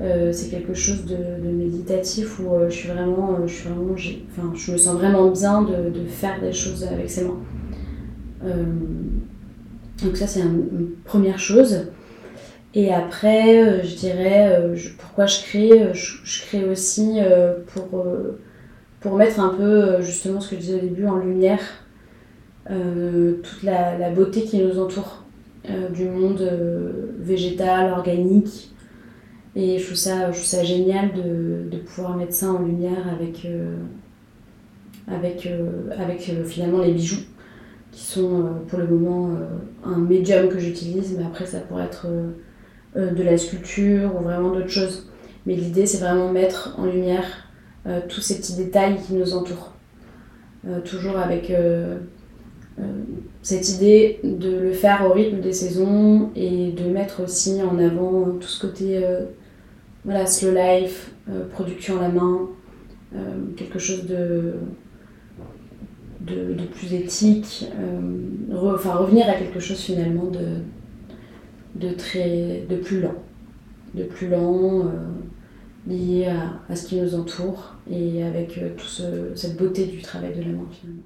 c'est 0.00 0.50
quelque 0.50 0.74
chose 0.74 1.04
de, 1.04 1.48
méditatif 1.48 2.40
où 2.40 2.50
je 2.68 2.74
suis 2.74 2.88
vraiment, 2.88 3.38
je 3.46 3.52
suis 3.52 3.68
vraiment, 3.68 3.96
je 3.96 4.72
me 4.72 4.76
sens 4.76 4.96
vraiment 4.96 5.30
bien 5.30 5.62
de, 5.62 6.04
faire 6.06 6.40
des 6.40 6.52
choses 6.52 6.84
avec 6.84 7.08
ses 7.10 7.24
mains. 7.24 7.40
donc 10.02 10.16
ça 10.16 10.26
c'est 10.26 10.40
une 10.40 10.90
première 11.04 11.38
chose. 11.38 11.86
Et 12.74 12.92
après, 12.92 13.84
je 13.84 13.94
dirais, 13.96 14.58
pourquoi 14.98 15.26
je 15.26 15.42
crée 15.42 15.92
je, 15.92 16.42
crée 16.46 16.64
aussi 16.64 17.18
pour, 17.66 18.06
pour 19.00 19.16
mettre 19.16 19.38
un 19.40 19.50
peu, 19.50 20.00
justement, 20.00 20.40
ce 20.40 20.50
que 20.50 20.56
je 20.56 20.60
disais 20.60 20.74
au 20.76 20.80
début, 20.80 21.06
en 21.06 21.18
lumière 21.18 21.60
toute 22.66 23.62
la, 23.62 24.10
beauté 24.10 24.42
qui 24.42 24.58
nous 24.64 24.80
entoure. 24.80 25.22
Euh, 25.70 25.90
du 25.90 26.06
monde 26.06 26.40
euh, 26.40 27.12
végétal, 27.20 27.92
organique. 27.92 28.71
Et 29.54 29.78
je 29.78 29.84
trouve 29.84 29.96
ça, 29.96 30.30
je 30.30 30.36
trouve 30.36 30.48
ça 30.48 30.64
génial 30.64 31.12
de, 31.12 31.68
de 31.70 31.78
pouvoir 31.78 32.16
mettre 32.16 32.32
ça 32.32 32.50
en 32.50 32.60
lumière 32.60 33.06
avec, 33.12 33.44
euh, 33.44 33.76
avec, 35.06 35.48
avec 35.98 36.30
finalement 36.46 36.82
les 36.82 36.92
bijoux, 36.92 37.22
qui 37.90 38.02
sont 38.02 38.46
pour 38.68 38.78
le 38.78 38.86
moment 38.86 39.30
un 39.84 39.98
médium 39.98 40.48
que 40.48 40.58
j'utilise, 40.58 41.14
mais 41.18 41.24
après 41.24 41.44
ça 41.44 41.60
pourrait 41.60 41.84
être 41.84 42.06
de 42.96 43.22
la 43.22 43.36
sculpture 43.36 44.16
ou 44.18 44.22
vraiment 44.22 44.50
d'autres 44.50 44.70
choses. 44.70 45.10
Mais 45.44 45.54
l'idée, 45.54 45.84
c'est 45.84 45.98
vraiment 45.98 46.32
mettre 46.32 46.74
en 46.78 46.86
lumière 46.86 47.50
tous 48.08 48.22
ces 48.22 48.38
petits 48.38 48.56
détails 48.56 48.96
qui 49.06 49.12
nous 49.12 49.34
entourent. 49.34 49.74
toujours 50.84 51.18
avec 51.18 51.52
euh, 52.78 52.84
cette 53.42 53.68
idée 53.68 54.20
de 54.22 54.56
le 54.56 54.72
faire 54.72 55.04
au 55.06 55.12
rythme 55.12 55.40
des 55.40 55.52
saisons 55.52 56.30
et 56.36 56.70
de 56.70 56.84
mettre 56.84 57.22
aussi 57.24 57.60
en 57.62 57.78
avant 57.78 58.36
tout 58.40 58.46
ce 58.46 58.64
côté 58.64 59.04
euh, 59.04 59.24
voilà, 60.04 60.26
slow 60.26 60.52
life, 60.52 61.12
euh, 61.28 61.48
production 61.48 61.98
à 61.98 62.02
la 62.02 62.08
main, 62.08 62.48
quelque 63.58 63.78
chose 63.78 64.06
de, 64.06 64.54
de, 66.20 66.64
plus 66.72 66.94
éthique, 66.94 67.66
enfin 68.50 68.94
revenir 68.94 69.28
à 69.28 69.34
quelque 69.34 69.60
chose 69.60 69.78
finalement 69.78 70.30
de, 70.30 70.62
de, 71.74 71.92
très, 71.92 72.64
de 72.70 72.76
plus 72.76 73.02
lent, 73.02 73.14
de 73.94 74.04
plus 74.04 74.28
lent, 74.28 74.90
lié 75.86 76.24
à, 76.24 76.62
à, 76.70 76.74
ce 76.74 76.86
qui 76.86 76.98
nous 76.98 77.14
entoure 77.14 77.74
et 77.90 78.22
avec 78.22 78.58
toute 78.78 79.36
cette 79.36 79.58
beauté 79.58 79.84
du 79.84 80.00
travail 80.00 80.34
de 80.34 80.40
la 80.40 80.48
main 80.48 80.66
finalement. 80.70 81.02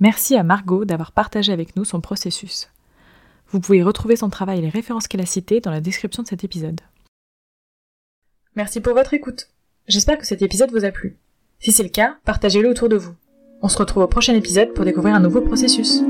Merci 0.00 0.34
à 0.34 0.42
Margot 0.42 0.86
d'avoir 0.86 1.12
partagé 1.12 1.52
avec 1.52 1.76
nous 1.76 1.84
son 1.84 2.00
processus. 2.00 2.70
Vous 3.52 3.60
pouvez 3.60 3.82
retrouver 3.82 4.16
son 4.16 4.30
travail 4.30 4.58
et 4.58 4.62
les 4.62 4.68
références 4.68 5.08
qu'elle 5.08 5.20
a 5.20 5.26
citées 5.26 5.60
dans 5.60 5.70
la 5.70 5.80
description 5.80 6.22
de 6.22 6.28
cet 6.28 6.44
épisode. 6.44 6.80
Merci 8.54 8.80
pour 8.80 8.94
votre 8.94 9.14
écoute. 9.14 9.48
J'espère 9.88 10.18
que 10.18 10.26
cet 10.26 10.42
épisode 10.42 10.70
vous 10.70 10.84
a 10.84 10.90
plu. 10.90 11.16
Si 11.58 11.72
c'est 11.72 11.82
le 11.82 11.88
cas, 11.88 12.16
partagez-le 12.24 12.68
autour 12.68 12.88
de 12.88 12.96
vous. 12.96 13.14
On 13.62 13.68
se 13.68 13.78
retrouve 13.78 14.04
au 14.04 14.08
prochain 14.08 14.34
épisode 14.34 14.72
pour 14.72 14.84
découvrir 14.84 15.14
un 15.14 15.20
nouveau 15.20 15.40
processus. 15.40 16.02